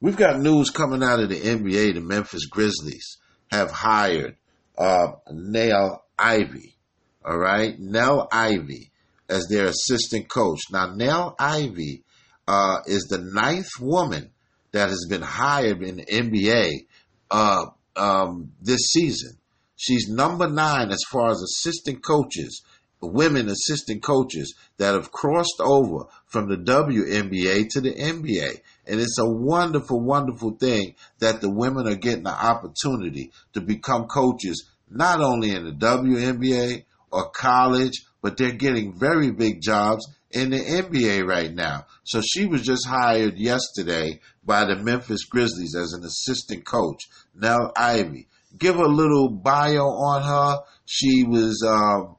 We've 0.02 0.16
got 0.16 0.40
news 0.40 0.70
coming 0.70 1.04
out 1.04 1.20
of 1.20 1.30
the 1.30 1.36
NBA. 1.36 1.96
The 1.96 2.02
Memphis 2.02 2.46
Grizzlies 2.46 3.18
have 3.52 3.70
hired 3.70 4.38
uh, 4.78 5.12
Niele 5.32 6.00
Ivey. 6.18 6.78
All 7.26 7.38
right. 7.38 7.78
Niele 7.80 8.28
Ivey 8.32 8.92
as 9.30 9.48
their 9.48 9.66
assistant 9.68 10.28
coach. 10.30 10.60
Now, 10.72 10.88
Niele 10.88 11.36
Ivey 11.40 12.04
uh, 12.48 12.80
is 12.88 13.04
the 13.04 13.20
ninth 13.20 13.70
woman 13.80 14.32
that 14.72 14.90
has 14.90 15.06
been 15.10 15.22
hired 15.22 15.82
in 15.84 15.98
the 15.98 16.06
NBA 16.06 16.88
uh, 17.32 17.66
um, 17.96 18.52
this 18.62 18.92
season. 18.92 19.38
She's 19.76 20.10
number 20.10 20.50
nine 20.50 20.92
as 20.92 21.04
far 21.10 21.30
as 21.30 21.42
assistant 21.42 22.04
coaches, 22.04 22.64
women 23.02 23.48
assistant 23.48 24.04
coaches 24.04 24.56
that 24.78 24.94
have 24.94 25.12
crossed 25.12 25.62
over 25.62 26.06
from 26.26 26.50
the 26.50 26.58
WNBA 26.58 27.70
to 27.70 27.82
the 27.82 27.94
NBA. 27.94 28.60
And 28.88 29.00
it's 29.00 29.18
a 29.20 29.30
wonderful, 29.30 30.02
wonderful 30.02 30.58
thing 30.58 30.96
that 31.20 31.40
the 31.40 31.50
women 31.50 31.88
are 31.88 31.96
getting 31.96 32.24
the 32.24 32.30
opportunity 32.30 33.32
to 33.54 33.62
become 33.62 34.08
coaches, 34.08 34.68
not 34.90 35.22
only 35.22 35.52
in 35.52 35.64
the 35.64 35.72
WNBA 35.72 36.84
or 37.12 37.30
college 37.30 38.04
but 38.22 38.38
they're 38.38 38.52
getting 38.52 38.98
very 38.98 39.32
big 39.32 39.62
jobs 39.62 40.08
in 40.32 40.52
the 40.52 40.58
NBA 40.58 41.26
right 41.26 41.54
now. 41.54 41.86
So 42.04 42.22
she 42.22 42.46
was 42.46 42.62
just 42.62 42.88
hired 42.88 43.38
yesterday 43.38 44.20
by 44.44 44.66
the 44.66 44.76
Memphis 44.76 45.26
Grizzlies 45.26 45.76
as 45.76 45.94
an 45.94 46.04
assistant 46.04 46.66
coach, 46.66 47.08
Niele 47.38 47.72
Ivey. 47.76 48.28
Give 48.58 48.78
a 48.78 48.88
little 48.88 49.30
bio 49.30 49.86
on 49.86 50.24
her. 50.24 50.64
She 50.86 51.24
was 51.24 51.64
um, 51.68 52.16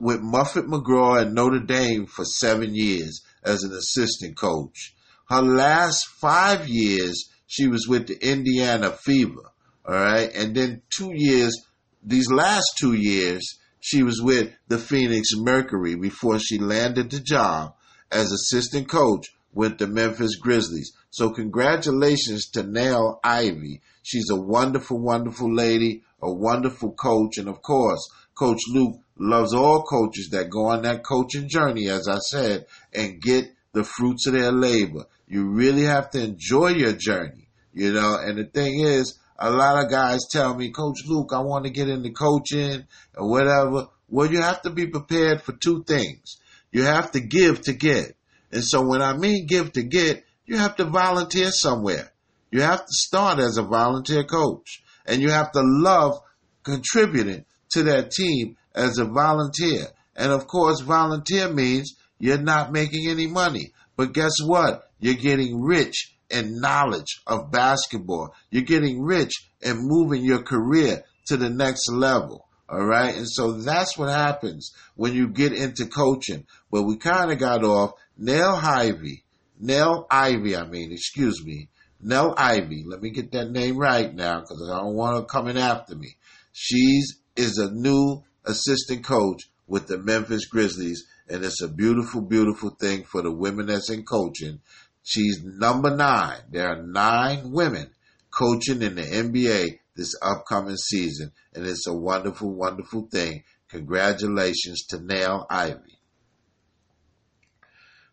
with 0.00 0.20
Muffet 0.20 0.66
McGraw 0.66 1.20
at 1.22 1.32
Notre 1.32 1.60
Dame 1.60 2.06
for 2.06 2.24
seven 2.24 2.74
years 2.74 3.22
as 3.44 3.62
an 3.62 3.72
assistant 3.72 4.36
coach. 4.36 4.94
Her 5.28 5.42
last 5.42 6.06
five 6.20 6.68
years, 6.68 7.28
she 7.46 7.68
was 7.68 7.86
with 7.88 8.06
the 8.06 8.18
Indiana 8.20 8.90
Fever. 8.90 9.52
All 9.86 9.94
right. 9.94 10.30
And 10.34 10.54
then 10.54 10.82
two 10.90 11.12
years, 11.14 11.54
these 12.02 12.30
last 12.30 12.66
two 12.78 12.94
years, 12.94 13.58
she 13.88 14.02
was 14.02 14.20
with 14.20 14.52
the 14.68 14.76
Phoenix 14.76 15.28
Mercury 15.34 15.94
before 15.94 16.38
she 16.38 16.58
landed 16.58 17.10
the 17.10 17.20
job 17.20 17.74
as 18.12 18.30
assistant 18.30 18.86
coach 18.86 19.28
with 19.54 19.78
the 19.78 19.86
Memphis 19.86 20.36
Grizzlies. 20.36 20.92
So 21.08 21.30
congratulations 21.30 22.50
to 22.50 22.64
Niele 22.64 23.18
Ivey. 23.24 23.80
She's 24.02 24.28
a 24.28 24.36
wonderful, 24.36 25.00
wonderful 25.00 25.54
lady, 25.54 26.02
a 26.20 26.30
wonderful 26.30 26.92
coach, 26.92 27.38
and 27.38 27.48
of 27.48 27.62
course, 27.62 28.06
Coach 28.34 28.60
Luke 28.70 29.00
loves 29.18 29.54
all 29.54 29.82
coaches 29.84 30.28
that 30.32 30.50
go 30.50 30.66
on 30.66 30.82
that 30.82 31.02
coaching 31.02 31.48
journey, 31.48 31.88
as 31.88 32.08
I 32.08 32.18
said, 32.18 32.66
and 32.92 33.22
get 33.22 33.46
the 33.72 33.84
fruits 33.84 34.26
of 34.26 34.34
their 34.34 34.52
labor. 34.52 35.06
You 35.26 35.46
really 35.48 35.84
have 35.84 36.10
to 36.10 36.22
enjoy 36.22 36.72
your 36.74 36.92
journey, 36.92 37.48
you 37.72 37.94
know, 37.94 38.18
and 38.20 38.36
the 38.36 38.44
thing 38.44 38.80
is, 38.80 39.18
a 39.38 39.50
lot 39.50 39.84
of 39.84 39.90
guys 39.90 40.26
tell 40.30 40.54
me, 40.54 40.70
Coach 40.70 41.04
Luke, 41.06 41.30
I 41.32 41.40
want 41.40 41.64
to 41.64 41.70
get 41.70 41.88
into 41.88 42.10
coaching 42.10 42.86
or 43.16 43.30
whatever. 43.30 43.88
Well, 44.08 44.30
you 44.30 44.40
have 44.40 44.62
to 44.62 44.70
be 44.70 44.86
prepared 44.86 45.42
for 45.42 45.52
two 45.52 45.84
things. 45.84 46.38
You 46.72 46.82
have 46.82 47.12
to 47.12 47.20
give 47.20 47.60
to 47.62 47.72
get. 47.72 48.16
And 48.50 48.64
so 48.64 48.82
when 48.82 49.02
I 49.02 49.16
mean 49.16 49.46
give 49.46 49.72
to 49.72 49.82
get, 49.82 50.24
you 50.44 50.56
have 50.56 50.76
to 50.76 50.84
volunteer 50.84 51.50
somewhere. 51.50 52.12
You 52.50 52.62
have 52.62 52.80
to 52.80 52.92
start 52.92 53.38
as 53.38 53.58
a 53.58 53.62
volunteer 53.62 54.24
coach 54.24 54.82
and 55.06 55.22
you 55.22 55.30
have 55.30 55.52
to 55.52 55.60
love 55.62 56.20
contributing 56.64 57.44
to 57.70 57.82
that 57.84 58.10
team 58.10 58.56
as 58.74 58.98
a 58.98 59.04
volunteer. 59.04 59.86
And 60.16 60.32
of 60.32 60.46
course, 60.46 60.80
volunteer 60.80 61.52
means 61.52 61.94
you're 62.18 62.38
not 62.38 62.72
making 62.72 63.08
any 63.08 63.26
money. 63.26 63.72
But 63.96 64.14
guess 64.14 64.40
what? 64.42 64.90
You're 64.98 65.14
getting 65.14 65.60
rich 65.60 66.14
and 66.30 66.60
knowledge 66.60 67.20
of 67.26 67.50
basketball. 67.50 68.34
You're 68.50 68.62
getting 68.62 69.02
rich 69.02 69.32
and 69.62 69.78
moving 69.80 70.24
your 70.24 70.42
career 70.42 71.04
to 71.26 71.36
the 71.36 71.50
next 71.50 71.90
level. 71.90 72.46
All 72.68 72.84
right. 72.84 73.14
And 73.14 73.28
so 73.28 73.52
that's 73.52 73.96
what 73.96 74.10
happens 74.10 74.72
when 74.94 75.14
you 75.14 75.28
get 75.28 75.52
into 75.52 75.86
coaching. 75.86 76.46
But 76.70 76.82
we 76.82 76.96
kind 76.96 77.32
of 77.32 77.38
got 77.38 77.64
off 77.64 77.92
Niele 78.20 78.62
Ivey, 78.62 79.24
Niele 79.62 80.06
Ivey, 80.10 80.56
I 80.56 80.66
mean, 80.66 80.92
excuse 80.92 81.42
me, 81.44 81.68
Niele 82.04 82.34
Ivey. 82.36 82.84
Let 82.86 83.00
me 83.00 83.10
get 83.10 83.32
that 83.32 83.50
name 83.50 83.78
right 83.78 84.14
now 84.14 84.40
because 84.40 84.68
I 84.70 84.80
don't 84.80 84.94
want 84.94 85.16
her 85.16 85.24
coming 85.24 85.56
after 85.56 85.96
me. 85.96 86.16
She's 86.52 87.20
is 87.36 87.56
a 87.58 87.70
new 87.70 88.22
assistant 88.44 89.04
coach 89.04 89.42
with 89.66 89.86
the 89.86 89.96
Memphis 89.96 90.46
Grizzlies. 90.46 91.06
And 91.30 91.44
it's 91.44 91.62
a 91.62 91.68
beautiful, 91.68 92.22
beautiful 92.22 92.70
thing 92.70 93.04
for 93.04 93.22
the 93.22 93.30
women 93.30 93.66
that's 93.66 93.90
in 93.90 94.04
coaching 94.04 94.60
She's 95.08 95.42
number 95.42 95.96
nine. 95.96 96.36
There 96.50 96.68
are 96.68 96.82
nine 96.82 97.50
women 97.50 97.88
coaching 98.30 98.82
in 98.82 98.96
the 98.96 99.04
NBA 99.04 99.78
this 99.96 100.14
upcoming 100.20 100.76
season, 100.76 101.32
and 101.54 101.66
it's 101.66 101.86
a 101.86 101.94
wonderful, 101.94 102.52
wonderful 102.54 103.08
thing. 103.10 103.42
Congratulations 103.70 104.84
to 104.90 104.98
Niele 104.98 105.46
Ivey. 105.48 105.98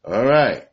All 0.05 0.25
right. 0.25 0.69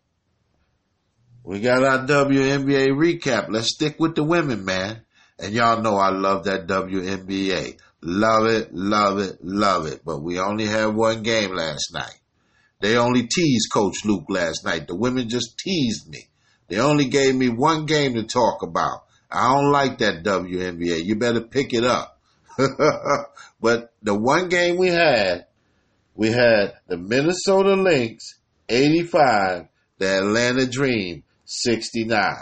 We 1.43 1.59
got 1.59 1.83
our 1.83 2.07
WNBA 2.07 2.91
recap. 2.91 3.49
Let's 3.51 3.75
stick 3.75 3.99
with 3.99 4.15
the 4.15 4.23
women, 4.23 4.65
man. 4.65 5.03
And 5.41 5.53
y'all 5.53 5.83
know 5.83 5.97
I 5.97 6.11
love 6.11 6.45
that 6.45 6.69
WNBA. 6.69 7.81
Love 8.01 8.47
it, 8.47 8.73
love 8.73 9.19
it, 9.19 9.39
love 9.43 9.87
it. 9.87 10.03
But 10.05 10.23
we 10.23 10.39
only 10.39 10.67
had 10.67 10.95
one 10.95 11.25
game 11.25 11.53
last 11.53 11.93
night. 11.93 12.22
They 12.83 12.97
only 12.97 13.29
teased 13.29 13.71
Coach 13.73 14.05
Luke 14.05 14.25
last 14.29 14.65
night. 14.65 14.89
The 14.89 14.97
women 14.97 15.29
just 15.29 15.57
teased 15.57 16.09
me. 16.09 16.27
They 16.67 16.81
only 16.81 17.05
gave 17.05 17.33
me 17.33 17.49
one 17.49 17.87
game 17.87 18.15
to 18.15 18.25
talk 18.25 18.63
about. 18.65 19.05
I 19.31 19.55
don't 19.55 19.71
like 19.71 19.99
that 19.99 20.25
WNBA. 20.25 21.05
You 21.05 21.15
better 21.15 21.43
pick 21.43 21.73
it 21.75 21.85
up. 21.85 22.19
but 23.61 23.93
the 24.03 24.17
one 24.17 24.49
game 24.49 24.79
we 24.79 24.89
had, 24.89 25.47
we 26.17 26.33
had 26.33 26.75
the 26.89 26.97
Minnesota 26.97 27.77
Lynx 27.77 28.41
85, 28.69 29.69
the 29.99 30.19
Atlanta 30.19 30.67
Dream 30.67 31.23
69. 31.45 32.35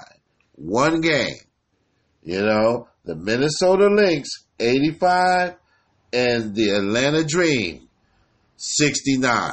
One 0.55 1.03
game. 1.03 1.37
You 2.23 2.41
know, 2.41 2.89
the 3.05 3.15
Minnesota 3.15 3.89
Lynx 3.89 4.31
85 4.59 5.57
and 6.15 6.55
the 6.55 6.71
Atlanta 6.71 7.25
Dream 7.25 7.91
69. 8.57 9.53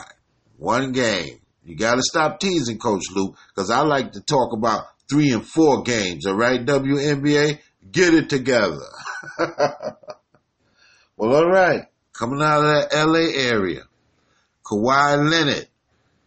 One 0.58 0.92
game. 0.92 1.40
You 1.64 1.76
got 1.76 1.96
to 1.96 2.02
stop 2.02 2.40
teasing 2.40 2.80
Coach 2.80 3.04
Luke 3.14 3.36
because 3.54 3.70
I 3.70 3.82
like 3.82 4.14
to 4.14 4.22
talk 4.22 4.54
about 4.54 4.86
three 5.10 5.32
and 5.32 5.46
four 5.46 5.84
games. 5.84 6.26
All 6.26 6.36
right, 6.36 6.64
WNBA, 6.66 7.60
get 7.92 8.14
it 8.14 8.30
together. 8.30 8.80
well, 11.18 11.36
all 11.36 11.50
right. 11.50 11.84
Coming 12.14 12.42
out 12.42 12.64
of 12.64 12.90
the 12.90 13.06
LA 13.06 13.54
area, 13.54 13.84
Kawhi 14.66 15.30
Leonard, 15.30 15.68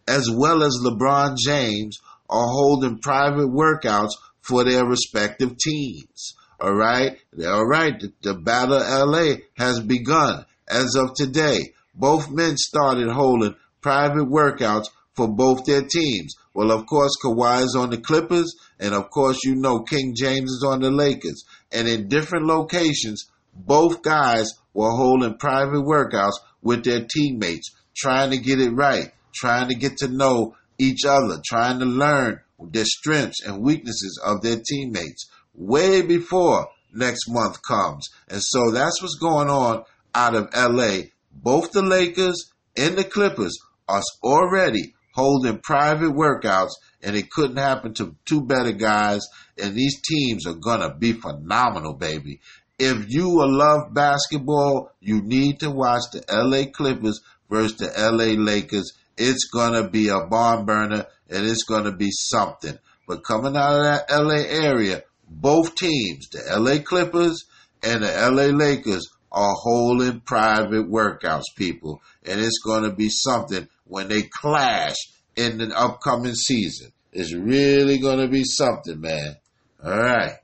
as 0.07 0.29
well 0.31 0.63
as 0.63 0.79
LeBron 0.81 1.35
James, 1.37 1.99
are 2.29 2.47
holding 2.47 2.99
private 2.99 3.49
workouts 3.49 4.11
for 4.39 4.63
their 4.63 4.85
respective 4.85 5.57
teams. 5.57 6.35
All 6.59 6.73
right. 6.73 7.17
All 7.45 7.65
right. 7.65 7.99
The, 7.99 8.13
the 8.21 8.33
Battle 8.35 8.79
LA 8.79 9.37
has 9.57 9.79
begun 9.81 10.45
as 10.69 10.95
of 10.95 11.13
today. 11.15 11.73
Both 11.93 12.29
men 12.29 12.55
started 12.55 13.09
holding 13.09 13.55
private 13.81 14.27
workouts 14.29 14.85
for 15.15 15.27
both 15.27 15.65
their 15.65 15.83
teams. 15.83 16.35
Well, 16.53 16.71
of 16.71 16.85
course, 16.85 17.11
Kawhi 17.23 17.63
is 17.63 17.75
on 17.77 17.89
the 17.89 17.97
Clippers, 17.97 18.55
and 18.79 18.93
of 18.93 19.09
course, 19.09 19.39
you 19.43 19.55
know 19.55 19.81
King 19.81 20.13
James 20.15 20.51
is 20.51 20.65
on 20.67 20.81
the 20.81 20.91
Lakers. 20.91 21.43
And 21.71 21.87
in 21.87 22.07
different 22.07 22.45
locations, 22.45 23.29
both 23.53 24.01
guys 24.01 24.51
were 24.73 24.91
holding 24.91 25.37
private 25.37 25.83
workouts 25.83 26.39
with 26.61 26.83
their 26.83 27.05
teammates, 27.05 27.71
trying 27.95 28.31
to 28.31 28.37
get 28.37 28.59
it 28.59 28.71
right, 28.71 29.11
trying 29.33 29.69
to 29.69 29.75
get 29.75 29.97
to 29.97 30.07
know 30.07 30.55
each 30.77 31.05
other, 31.05 31.39
trying 31.45 31.79
to 31.79 31.85
learn 31.85 32.39
their 32.59 32.85
strengths 32.85 33.43
and 33.45 33.61
weaknesses 33.61 34.19
of 34.23 34.41
their 34.41 34.57
teammates 34.57 35.29
way 35.53 36.01
before 36.01 36.67
next 36.93 37.29
month 37.29 37.61
comes. 37.63 38.07
And 38.29 38.41
so 38.41 38.71
that's 38.71 39.01
what's 39.01 39.17
going 39.19 39.49
on 39.49 39.83
out 40.13 40.35
of 40.35 40.49
LA. 40.55 41.07
Both 41.31 41.71
the 41.71 41.81
Lakers 41.81 42.51
and 42.75 42.97
the 42.97 43.03
Clippers 43.03 43.57
are 43.87 44.01
already 44.23 44.93
holding 45.13 45.59
private 45.59 46.11
workouts, 46.11 46.71
and 47.03 47.15
it 47.15 47.29
couldn't 47.29 47.57
happen 47.57 47.93
to 47.95 48.15
two 48.25 48.41
better 48.41 48.71
guys. 48.71 49.21
And 49.61 49.75
these 49.75 50.01
teams 50.01 50.45
are 50.47 50.53
gonna 50.53 50.93
be 50.93 51.13
phenomenal, 51.13 51.93
baby. 51.93 52.39
If 52.79 53.05
you 53.09 53.45
love 53.45 53.93
basketball, 53.93 54.91
you 54.99 55.21
need 55.21 55.59
to 55.59 55.69
watch 55.69 56.03
the 56.11 56.23
LA 56.29 56.65
Clippers 56.71 57.21
versus 57.49 57.77
the 57.77 57.91
LA 57.95 58.41
Lakers. 58.41 58.93
It's 59.17 59.49
gonna 59.53 59.89
be 59.89 60.07
a 60.07 60.25
barn 60.25 60.65
burner, 60.65 61.05
and 61.29 61.45
it's 61.45 61.63
gonna 61.63 61.95
be 61.95 62.09
something. 62.11 62.77
But 63.07 63.23
coming 63.23 63.55
out 63.57 63.75
of 63.75 63.83
that 63.83 64.05
LA 64.09 64.43
area, 64.47 65.03
both 65.29 65.75
teams, 65.75 66.29
the 66.29 66.43
LA 66.49 66.79
Clippers 66.79 67.43
and 67.83 68.03
the 68.03 68.11
LA 68.11 68.47
Lakers, 68.55 69.07
are 69.31 69.55
holding 69.55 70.19
private 70.21 70.89
workouts, 70.89 71.43
people. 71.55 72.01
And 72.25 72.39
it's 72.39 72.59
going 72.59 72.83
to 72.83 72.91
be 72.91 73.09
something 73.09 73.67
when 73.85 74.09
they 74.09 74.23
clash 74.23 74.95
in 75.35 75.57
the 75.57 75.77
upcoming 75.77 76.35
season. 76.35 76.91
It's 77.13 77.33
really 77.33 77.99
going 77.99 78.19
to 78.19 78.27
be 78.27 78.43
something, 78.43 78.99
man. 78.99 79.37
All 79.83 79.97
right. 79.97 80.35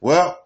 Well, 0.00 0.38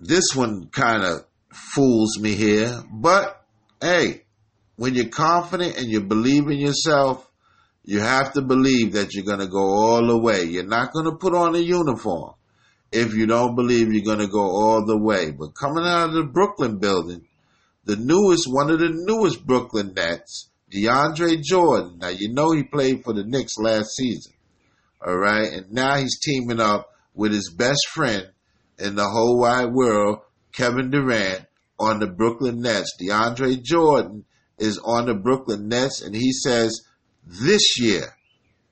this 0.00 0.34
one 0.34 0.66
kind 0.66 1.04
of 1.04 1.24
fools 1.52 2.18
me 2.18 2.34
here, 2.34 2.82
but 2.90 3.44
hey, 3.80 4.22
when 4.76 4.94
you're 4.94 5.08
confident 5.08 5.76
and 5.76 5.90
you 5.90 6.00
believe 6.00 6.48
in 6.48 6.58
yourself, 6.58 7.28
you 7.84 8.00
have 8.00 8.32
to 8.34 8.42
believe 8.42 8.92
that 8.92 9.14
you're 9.14 9.24
going 9.24 9.40
to 9.40 9.48
go 9.48 9.58
all 9.58 10.06
the 10.06 10.18
way. 10.18 10.44
You're 10.44 10.64
not 10.64 10.92
going 10.92 11.06
to 11.06 11.16
put 11.16 11.34
on 11.34 11.54
a 11.54 11.58
uniform 11.58 12.34
if 12.92 13.14
you 13.14 13.26
don't 13.26 13.56
believe 13.56 13.92
you're 13.92 14.04
going 14.04 14.24
to 14.24 14.32
go 14.32 14.42
all 14.42 14.84
the 14.84 14.98
way. 14.98 15.30
But 15.30 15.54
coming 15.58 15.84
out 15.84 16.10
of 16.10 16.14
the 16.14 16.24
Brooklyn 16.24 16.78
building, 16.78 17.26
the 17.84 17.96
newest, 17.96 18.44
one 18.46 18.70
of 18.70 18.78
the 18.78 18.90
newest 18.92 19.44
Brooklyn 19.46 19.94
Nets, 19.94 20.50
DeAndre 20.72 21.42
Jordan. 21.42 21.98
Now, 21.98 22.08
you 22.08 22.32
know 22.32 22.52
he 22.52 22.62
played 22.62 23.02
for 23.02 23.12
the 23.12 23.24
Knicks 23.24 23.58
last 23.58 23.96
season. 23.96 24.32
All 25.04 25.16
right. 25.16 25.52
And 25.52 25.72
now 25.72 25.96
he's 25.96 26.20
teaming 26.20 26.60
up 26.60 26.90
with 27.14 27.32
his 27.32 27.50
best 27.50 27.88
friend 27.92 28.28
in 28.78 28.94
the 28.94 29.08
whole 29.08 29.38
wide 29.38 29.72
world, 29.72 30.20
Kevin 30.52 30.90
Durant, 30.90 31.46
on 31.78 31.98
the 31.98 32.06
Brooklyn 32.06 32.60
Nets. 32.60 32.96
DeAndre 33.00 33.62
Jordan 33.62 34.24
is 34.58 34.78
on 34.78 35.06
the 35.06 35.14
Brooklyn 35.14 35.68
Nets, 35.68 36.02
and 36.02 36.14
he 36.14 36.32
says 36.32 36.82
this 37.26 37.80
year, 37.80 38.14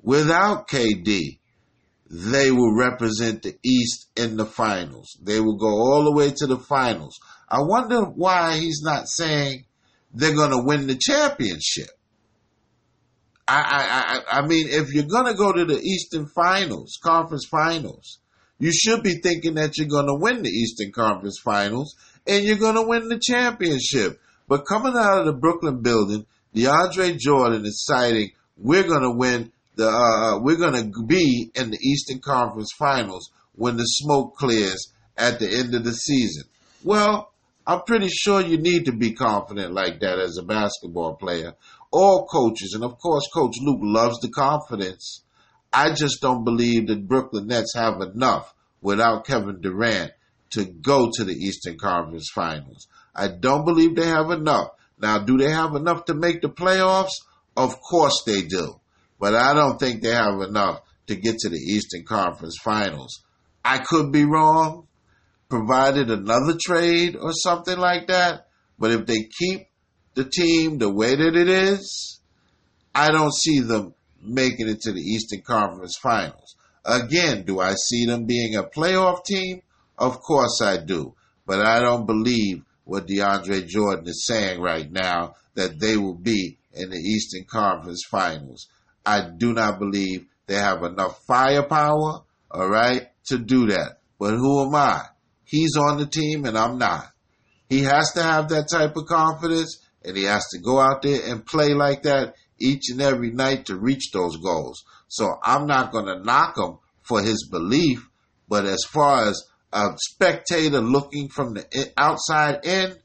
without 0.02 0.68
KD, 0.68 1.39
they 2.10 2.50
will 2.50 2.74
represent 2.74 3.42
the 3.42 3.56
East 3.62 4.08
in 4.16 4.36
the 4.36 4.44
finals. 4.44 5.16
They 5.22 5.38
will 5.38 5.56
go 5.56 5.68
all 5.68 6.02
the 6.04 6.12
way 6.12 6.32
to 6.36 6.46
the 6.46 6.58
finals. 6.58 7.20
I 7.48 7.60
wonder 7.60 8.02
why 8.02 8.56
he's 8.56 8.82
not 8.82 9.08
saying 9.08 9.64
they're 10.12 10.34
going 10.34 10.50
to 10.50 10.64
win 10.64 10.88
the 10.88 10.98
championship. 11.00 11.90
I, 13.46 14.22
I, 14.28 14.38
I, 14.38 14.46
mean, 14.46 14.68
if 14.68 14.92
you're 14.92 15.04
going 15.04 15.26
to 15.26 15.34
go 15.34 15.52
to 15.52 15.64
the 15.64 15.78
Eastern 15.78 16.26
Finals, 16.26 16.98
Conference 17.02 17.46
Finals, 17.50 18.18
you 18.58 18.72
should 18.72 19.02
be 19.02 19.14
thinking 19.14 19.54
that 19.54 19.76
you're 19.76 19.88
going 19.88 20.06
to 20.06 20.14
win 20.14 20.42
the 20.42 20.50
Eastern 20.50 20.92
Conference 20.92 21.40
Finals 21.42 21.96
and 22.26 22.44
you're 22.44 22.58
going 22.58 22.76
to 22.76 22.86
win 22.86 23.08
the 23.08 23.18
championship. 23.20 24.20
But 24.46 24.66
coming 24.66 24.94
out 24.96 25.20
of 25.20 25.26
the 25.26 25.32
Brooklyn 25.32 25.82
building, 25.82 26.26
DeAndre 26.54 27.18
Jordan 27.18 27.64
is 27.64 27.84
citing, 27.84 28.30
we're 28.56 28.86
going 28.86 29.02
to 29.02 29.16
win 29.16 29.52
the, 29.80 29.88
uh, 29.88 30.38
we're 30.40 30.56
going 30.56 30.92
to 30.92 31.02
be 31.06 31.50
in 31.54 31.70
the 31.70 31.78
Eastern 31.78 32.18
Conference 32.18 32.70
Finals 32.78 33.30
when 33.54 33.78
the 33.78 33.84
smoke 33.84 34.36
clears 34.36 34.92
at 35.16 35.38
the 35.38 35.48
end 35.48 35.74
of 35.74 35.84
the 35.84 35.92
season. 35.92 36.44
Well, 36.84 37.32
I'm 37.66 37.82
pretty 37.86 38.08
sure 38.08 38.42
you 38.42 38.58
need 38.58 38.84
to 38.86 38.92
be 38.92 39.12
confident 39.12 39.72
like 39.72 40.00
that 40.00 40.18
as 40.18 40.36
a 40.36 40.42
basketball 40.42 41.14
player. 41.14 41.54
All 41.90 42.26
coaches, 42.26 42.72
and 42.74 42.84
of 42.84 42.98
course, 42.98 43.26
Coach 43.32 43.54
Luke 43.62 43.80
loves 43.82 44.20
the 44.20 44.28
confidence. 44.28 45.22
I 45.72 45.94
just 45.94 46.20
don't 46.20 46.44
believe 46.44 46.88
that 46.88 47.08
Brooklyn 47.08 47.46
Nets 47.46 47.74
have 47.74 48.02
enough 48.02 48.52
without 48.82 49.24
Kevin 49.24 49.62
Durant 49.62 50.12
to 50.50 50.66
go 50.66 51.10
to 51.14 51.24
the 51.24 51.32
Eastern 51.32 51.78
Conference 51.78 52.28
Finals. 52.34 52.86
I 53.14 53.28
don't 53.28 53.64
believe 53.64 53.96
they 53.96 54.06
have 54.06 54.30
enough. 54.30 54.72
Now, 55.00 55.20
do 55.20 55.38
they 55.38 55.50
have 55.50 55.74
enough 55.74 56.04
to 56.06 56.14
make 56.14 56.42
the 56.42 56.50
playoffs? 56.50 57.14
Of 57.56 57.80
course 57.80 58.22
they 58.26 58.42
do. 58.42 58.80
But 59.20 59.34
I 59.34 59.52
don't 59.52 59.78
think 59.78 60.02
they 60.02 60.10
have 60.10 60.40
enough 60.40 60.80
to 61.08 61.14
get 61.14 61.38
to 61.38 61.50
the 61.50 61.58
Eastern 61.58 62.04
Conference 62.04 62.56
Finals. 62.64 63.22
I 63.62 63.78
could 63.78 64.10
be 64.10 64.24
wrong, 64.24 64.88
provided 65.50 66.10
another 66.10 66.56
trade 66.60 67.16
or 67.16 67.32
something 67.32 67.76
like 67.76 68.06
that. 68.06 68.46
But 68.78 68.92
if 68.92 69.04
they 69.04 69.28
keep 69.38 69.66
the 70.14 70.24
team 70.24 70.78
the 70.78 70.90
way 70.90 71.14
that 71.14 71.36
it 71.36 71.48
is, 71.48 72.20
I 72.94 73.10
don't 73.10 73.34
see 73.34 73.60
them 73.60 73.94
making 74.22 74.68
it 74.68 74.80
to 74.82 74.92
the 74.92 75.00
Eastern 75.00 75.42
Conference 75.42 75.96
Finals. 75.96 76.56
Again, 76.84 77.44
do 77.44 77.60
I 77.60 77.74
see 77.74 78.06
them 78.06 78.24
being 78.24 78.56
a 78.56 78.62
playoff 78.62 79.24
team? 79.24 79.60
Of 79.98 80.20
course 80.20 80.62
I 80.62 80.78
do. 80.78 81.14
But 81.46 81.60
I 81.60 81.80
don't 81.80 82.06
believe 82.06 82.62
what 82.84 83.06
DeAndre 83.06 83.66
Jordan 83.66 84.08
is 84.08 84.24
saying 84.26 84.60
right 84.60 84.90
now 84.90 85.34
that 85.54 85.78
they 85.78 85.96
will 85.96 86.14
be 86.14 86.58
in 86.72 86.88
the 86.90 86.96
Eastern 86.96 87.44
Conference 87.44 88.02
Finals. 88.08 88.68
I 89.04 89.28
do 89.36 89.52
not 89.52 89.78
believe 89.78 90.26
they 90.46 90.54
have 90.54 90.82
enough 90.82 91.24
firepower, 91.26 92.22
all 92.50 92.68
right, 92.68 93.08
to 93.26 93.38
do 93.38 93.68
that. 93.68 94.00
But 94.18 94.34
who 94.34 94.66
am 94.66 94.74
I? 94.74 95.02
He's 95.44 95.76
on 95.76 95.98
the 95.98 96.06
team 96.06 96.44
and 96.44 96.56
I'm 96.56 96.78
not. 96.78 97.06
He 97.68 97.82
has 97.82 98.12
to 98.12 98.22
have 98.22 98.48
that 98.48 98.68
type 98.70 98.96
of 98.96 99.06
confidence 99.06 99.78
and 100.04 100.16
he 100.16 100.24
has 100.24 100.46
to 100.52 100.58
go 100.58 100.80
out 100.80 101.02
there 101.02 101.20
and 101.30 101.46
play 101.46 101.74
like 101.74 102.02
that 102.02 102.34
each 102.58 102.90
and 102.90 103.00
every 103.00 103.30
night 103.30 103.66
to 103.66 103.76
reach 103.76 104.10
those 104.12 104.36
goals. 104.36 104.84
So 105.08 105.36
I'm 105.42 105.66
not 105.66 105.92
going 105.92 106.06
to 106.06 106.22
knock 106.22 106.58
him 106.58 106.78
for 107.02 107.22
his 107.22 107.48
belief, 107.50 108.08
but 108.48 108.64
as 108.66 108.84
far 108.88 109.28
as 109.28 109.42
a 109.72 109.92
spectator 109.96 110.80
looking 110.80 111.28
from 111.28 111.54
the 111.54 111.92
outside 111.96 112.64
in, 112.64 112.96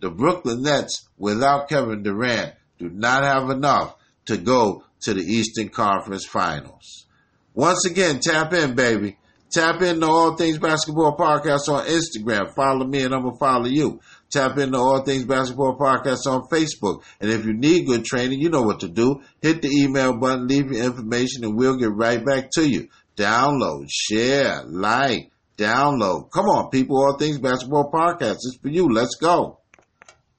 the 0.00 0.10
Brooklyn 0.10 0.62
Nets 0.62 1.08
without 1.16 1.68
Kevin 1.68 2.02
Durant 2.02 2.54
do 2.78 2.88
not 2.88 3.24
have 3.24 3.50
enough 3.50 3.96
to 4.26 4.36
go 4.36 4.84
to 5.02 5.14
the 5.14 5.22
Eastern 5.22 5.68
Conference 5.68 6.24
Finals. 6.26 7.06
Once 7.54 7.84
again, 7.86 8.20
tap 8.20 8.52
in, 8.52 8.74
baby. 8.74 9.16
Tap 9.50 9.80
in 9.80 9.94
into 9.94 10.06
All 10.06 10.36
Things 10.36 10.58
Basketball 10.58 11.16
Podcast 11.16 11.68
on 11.68 11.86
Instagram. 11.86 12.54
Follow 12.54 12.86
me 12.86 13.02
and 13.02 13.14
I'm 13.14 13.22
going 13.22 13.34
to 13.34 13.38
follow 13.38 13.64
you. 13.64 14.00
Tap 14.30 14.58
in 14.58 14.64
into 14.64 14.78
All 14.78 15.02
Things 15.02 15.24
Basketball 15.24 15.78
Podcast 15.78 16.26
on 16.26 16.42
Facebook. 16.52 17.02
And 17.18 17.30
if 17.30 17.46
you 17.46 17.54
need 17.54 17.86
good 17.86 18.04
training, 18.04 18.40
you 18.40 18.50
know 18.50 18.62
what 18.62 18.80
to 18.80 18.88
do. 18.88 19.22
Hit 19.40 19.62
the 19.62 19.68
email 19.68 20.18
button, 20.18 20.48
leave 20.48 20.70
your 20.70 20.84
information, 20.84 21.44
and 21.44 21.56
we'll 21.56 21.78
get 21.78 21.90
right 21.90 22.22
back 22.22 22.50
to 22.56 22.68
you. 22.68 22.88
Download, 23.16 23.86
share, 23.88 24.64
like, 24.66 25.30
download. 25.56 26.30
Come 26.30 26.44
on, 26.44 26.68
people. 26.70 26.98
All 26.98 27.16
Things 27.16 27.38
Basketball 27.38 27.90
Podcast. 27.90 28.34
It's 28.34 28.58
for 28.60 28.68
you. 28.68 28.92
Let's 28.92 29.14
go. 29.14 29.60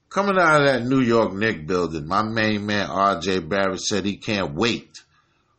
Coming 0.10 0.40
out 0.40 0.62
of 0.62 0.68
that 0.68 0.88
New 0.88 1.02
York 1.02 1.34
Knicks 1.34 1.68
building, 1.68 2.08
my 2.08 2.24
main 2.24 2.66
man 2.66 2.90
RJ 2.90 3.48
Barrett 3.48 3.80
said 3.80 4.06
he 4.06 4.18
can't 4.18 4.56
wait 4.56 5.04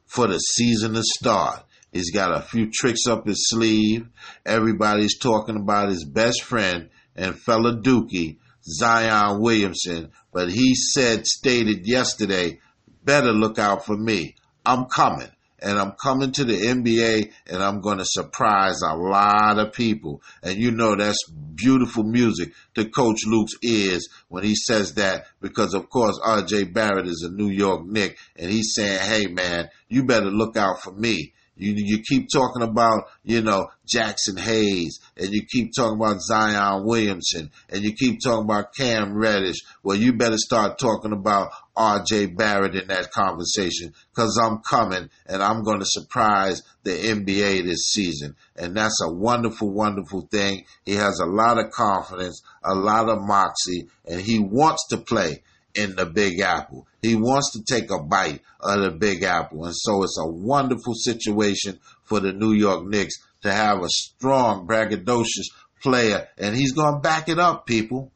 for 0.07 0.27
the 0.27 0.39
season 0.39 0.95
to 0.95 1.05
start. 1.05 1.63
He's 1.93 2.11
got 2.11 2.37
a 2.37 2.43
few 2.43 2.69
tricks 2.69 3.07
up 3.07 3.29
his 3.29 3.49
sleeve. 3.49 4.09
Everybody's 4.45 5.17
talking 5.19 5.55
about 5.55 5.91
his 5.91 6.05
best 6.05 6.43
friend 6.43 6.91
and 7.15 7.39
fella 7.39 7.81
Dukie, 7.81 8.39
Zion 8.65 9.41
Williamson, 9.41 10.11
but 10.33 10.51
he 10.51 10.75
said, 10.75 11.29
stated 11.29 11.87
yesterday, 11.87 12.59
better 13.05 13.33
look 13.33 13.57
out 13.57 13.87
for 13.87 13.97
me. 13.97 14.35
I'm 14.67 14.87
coming 14.87 15.31
and 15.63 15.79
I'm 15.79 15.93
coming 15.93 16.33
to 16.33 16.45
the 16.45 16.55
NBA 16.55 17.33
and 17.49 17.63
I'm 17.63 17.81
going 17.81 17.99
to 17.99 18.05
surprise 18.05 18.81
a 18.83 18.97
lot 18.97 19.59
of 19.59 19.73
people. 19.73 20.23
And 20.43 20.57
you 20.57 20.71
know 20.71 20.97
that's 20.97 21.31
beautiful 21.31 22.05
music 22.05 22.53
to 22.75 22.89
Coach 22.89 23.21
Luke's 23.27 23.55
ears 23.63 24.09
when 24.29 24.45
he 24.45 24.55
says 24.55 24.95
that 24.95 25.27
because 25.41 25.75
of 25.75 25.89
course 25.91 26.19
RJ 26.25 26.73
Barrett 26.73 27.07
is 27.07 27.27
a 27.29 27.35
New 27.35 27.51
York 27.51 27.85
Knick 27.87 28.19
and 28.37 28.51
he's 28.51 28.75
saying, 28.75 29.01
"Hey 29.01 29.27
man, 29.27 29.69
you 29.89 30.05
better 30.05 30.31
look 30.31 30.57
out 30.57 30.83
for 30.83 30.93
me." 30.93 31.35
You 31.61 31.75
you 31.77 32.03
keep 32.03 32.29
talking 32.33 32.63
about 32.63 33.09
you 33.23 33.43
know 33.43 33.69
Jaxson 33.87 34.39
Hayes, 34.39 34.99
and 35.17 35.29
you 35.31 35.45
keep 35.45 35.73
talking 35.77 35.99
about 36.01 36.23
Zion 36.23 36.85
Williamson, 36.85 37.51
and 37.69 37.83
you 37.83 37.93
keep 37.93 38.21
talking 38.23 38.45
about 38.45 38.75
Cam 38.75 39.15
Reddish. 39.15 39.59
Well, 39.83 39.97
you 39.97 40.15
better 40.15 40.39
start 40.39 40.79
talking 40.79 41.13
about 41.13 41.51
R.J. 41.77 42.27
Barrett 42.27 42.75
in 42.75 42.89
that 42.89 43.11
conversation 43.11 43.93
because 44.15 44.41
I'm 44.43 44.59
coming 44.59 45.09
and 45.27 45.43
I'm 45.43 45.63
going 45.63 45.81
to 45.81 45.87
surprise 45.87 46.63
the 46.83 46.91
NBA 46.91 47.65
this 47.65 47.91
season, 47.91 48.37
and 48.57 48.75
that's 48.75 49.01
a 49.03 49.13
wonderful, 49.13 49.71
wonderful 49.71 50.29
thing. 50.31 50.65
He 50.85 50.95
has 50.95 51.21
a 51.21 51.27
lot 51.27 51.59
of 51.59 51.71
confidence, 51.71 52.43
a 52.65 52.75
lot 52.75 53.09
of 53.09 53.19
moxie, 53.21 53.89
and 54.07 54.21
he 54.21 54.39
wants 54.39 54.87
to 54.89 54.97
play 54.97 55.43
in 55.75 55.97
the 55.97 56.07
Big 56.07 56.41
Apple. 56.41 56.87
He 57.03 57.15
wants 57.15 57.53
to 57.53 57.63
take 57.63 57.91
a 57.91 58.03
bite 58.03 58.43
of 58.61 58.81
the 58.81 58.91
Big 58.91 59.23
Apple. 59.23 59.65
And 59.65 59.75
so 59.77 60.03
it's 60.03 60.19
a 60.21 60.27
wonderful 60.27 60.95
situation 60.95 61.79
for 62.05 62.21
the 62.21 62.33
New 62.33 62.53
York 62.53 62.87
Knicks 62.87 63.15
to 63.43 63.53
have 63.53 63.83
a 63.83 63.89
strong, 63.89 64.67
braggadocious 64.67 65.49
player. 65.83 66.29
And 66.37 66.55
he's 66.55 66.73
going 66.73 66.95
to 66.95 67.01
back 67.01 67.29
it 67.29 67.39
up, 67.39 67.67
people. 67.67 68.13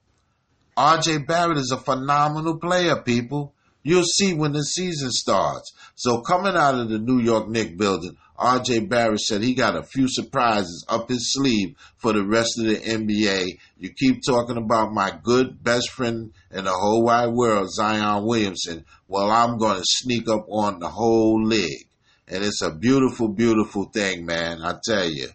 RJ 0.76 1.26
Barrett 1.26 1.58
is 1.58 1.70
a 1.70 1.76
phenomenal 1.78 2.58
player, 2.58 2.96
people. 3.02 3.54
You'll 3.82 4.04
see 4.04 4.34
when 4.34 4.52
the 4.52 4.62
season 4.62 5.10
starts. 5.10 5.72
So 5.94 6.22
coming 6.22 6.56
out 6.56 6.74
of 6.74 6.88
the 6.88 6.98
New 6.98 7.20
York 7.20 7.48
Knicks 7.48 7.76
building, 7.76 8.16
RJ 8.38 8.88
Barrett 8.88 9.20
said 9.20 9.42
he 9.42 9.54
got 9.54 9.76
a 9.76 9.82
few 9.84 10.08
surprises 10.08 10.84
up 10.88 11.08
his 11.08 11.32
sleeve 11.32 11.76
for 11.96 12.12
the 12.12 12.24
rest 12.24 12.58
of 12.58 12.66
the 12.66 12.76
NBA. 12.76 13.58
You 13.78 13.90
keep 13.90 14.22
talking 14.26 14.56
about 14.56 14.92
my 14.92 15.12
good 15.22 15.62
best 15.62 15.90
friend 15.90 16.32
in 16.50 16.64
the 16.64 16.72
whole 16.72 17.04
wide 17.04 17.32
world, 17.32 17.70
Zion 17.70 18.26
Williamson. 18.26 18.84
Well, 19.06 19.30
I'm 19.30 19.58
going 19.58 19.78
to 19.78 19.84
sneak 19.84 20.28
up 20.28 20.46
on 20.48 20.80
the 20.80 20.88
whole 20.88 21.44
league. 21.44 21.86
And 22.26 22.42
it's 22.42 22.62
a 22.62 22.74
beautiful, 22.74 23.28
beautiful 23.28 23.84
thing, 23.84 24.26
man. 24.26 24.62
I 24.62 24.76
tell 24.82 25.08
you. 25.08 25.28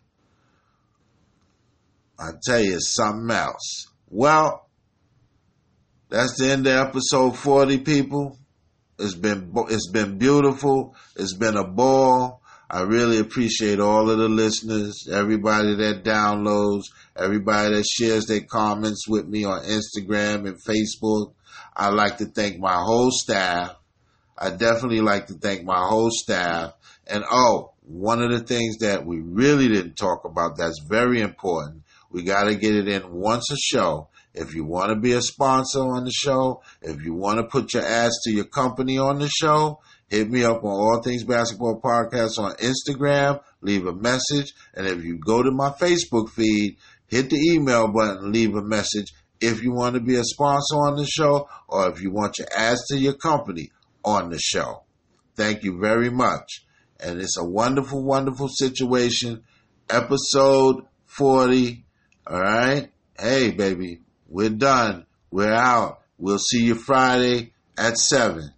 I 2.17 2.31
tell 2.43 2.59
you 2.59 2.79
something 2.81 3.31
else. 3.31 3.87
Well, 4.09 4.67
that's 6.09 6.37
the 6.37 6.51
end 6.51 6.67
of 6.67 6.87
episode 6.87 7.37
40, 7.37 7.77
people. 7.79 8.37
It's 8.97 9.15
been, 9.15 9.53
it's 9.69 9.89
been 9.89 10.17
beautiful. 10.17 10.95
It's 11.15 11.33
been 11.33 11.55
a 11.55 11.65
ball. 11.65 12.41
I 12.71 12.81
really 12.81 13.17
appreciate 13.17 13.79
all 13.79 14.11
of 14.11 14.19
the 14.19 14.29
listeners, 14.29 15.07
everybody 15.11 15.75
that 15.77 16.03
downloads, 16.03 16.83
everybody 17.17 17.73
that 17.73 17.85
shares 17.85 18.27
their 18.27 18.41
comments 18.41 19.07
with 19.07 19.27
me 19.27 19.43
on 19.43 19.63
Instagram 19.63 20.47
and 20.47 20.63
Facebook. 20.63 21.33
I'd 21.75 21.95
like 21.95 22.17
to 22.17 22.25
thank 22.25 22.59
my 22.59 22.75
whole 22.75 23.09
staff. 23.09 23.75
I 24.37 24.51
definitely 24.51 25.01
like 25.01 25.27
to 25.27 25.33
thank 25.33 25.63
my 25.63 25.79
whole 25.79 26.11
staff. 26.11 26.73
And 27.07 27.23
oh, 27.31 27.73
one 27.81 28.21
of 28.21 28.29
the 28.29 28.41
things 28.41 28.77
that 28.77 29.03
we 29.03 29.19
really 29.19 29.67
didn't 29.67 29.95
talk 29.95 30.25
about 30.25 30.57
that's 30.57 30.79
very 30.87 31.21
important, 31.21 31.81
we 32.11 32.21
got 32.21 32.43
to 32.43 32.55
get 32.55 32.75
it 32.75 32.87
in 32.87 33.11
once 33.11 33.49
a 33.51 33.57
show. 33.57 34.09
If 34.35 34.53
you 34.53 34.63
want 34.63 34.91
to 34.91 34.95
be 34.95 35.13
a 35.13 35.21
sponsor 35.23 35.79
on 35.79 36.05
the 36.05 36.11
show, 36.11 36.61
if 36.83 37.03
you 37.03 37.15
want 37.15 37.39
to 37.39 37.45
put 37.45 37.73
your 37.73 37.83
ass 37.83 38.11
to 38.25 38.31
your 38.31 38.45
company 38.45 38.99
on 38.99 39.17
the 39.17 39.27
show, 39.27 39.79
Hit 40.09 40.29
me 40.29 40.43
up 40.43 40.63
on 40.63 40.71
All 40.71 41.01
Things 41.03 41.23
Basketball 41.23 41.79
Podcast 41.79 42.39
on 42.39 42.55
Instagram. 42.55 43.41
Leave 43.61 43.85
a 43.85 43.93
message. 43.93 44.53
And 44.73 44.87
if 44.87 45.03
you 45.03 45.19
go 45.19 45.43
to 45.43 45.51
my 45.51 45.69
Facebook 45.69 46.29
feed, 46.29 46.77
hit 47.07 47.29
the 47.29 47.37
email 47.53 47.87
button, 47.87 48.31
leave 48.31 48.55
a 48.55 48.63
message 48.63 49.13
if 49.39 49.61
you 49.61 49.71
want 49.71 49.93
to 49.95 50.01
be 50.01 50.15
a 50.15 50.23
sponsor 50.23 50.75
on 50.75 50.95
the 50.95 51.05
show 51.05 51.47
or 51.67 51.89
if 51.89 52.01
you 52.01 52.11
want 52.11 52.39
your 52.39 52.47
ads 52.55 52.87
to 52.87 52.97
your 52.97 53.13
company 53.13 53.71
on 54.03 54.29
the 54.29 54.39
show. 54.39 54.83
Thank 55.35 55.63
you 55.63 55.79
very 55.79 56.09
much. 56.09 56.65
And 56.99 57.21
it's 57.21 57.37
a 57.37 57.45
wonderful, 57.45 58.03
wonderful 58.03 58.49
situation. 58.49 59.43
Episode 59.89 60.85
40. 61.05 61.85
All 62.27 62.41
right. 62.41 62.91
Hey, 63.17 63.51
baby, 63.51 64.01
we're 64.27 64.49
done. 64.49 65.05
We're 65.31 65.53
out. 65.53 66.01
We'll 66.17 66.39
see 66.39 66.63
you 66.63 66.75
Friday 66.75 67.53
at 67.77 67.97
7. 67.97 68.53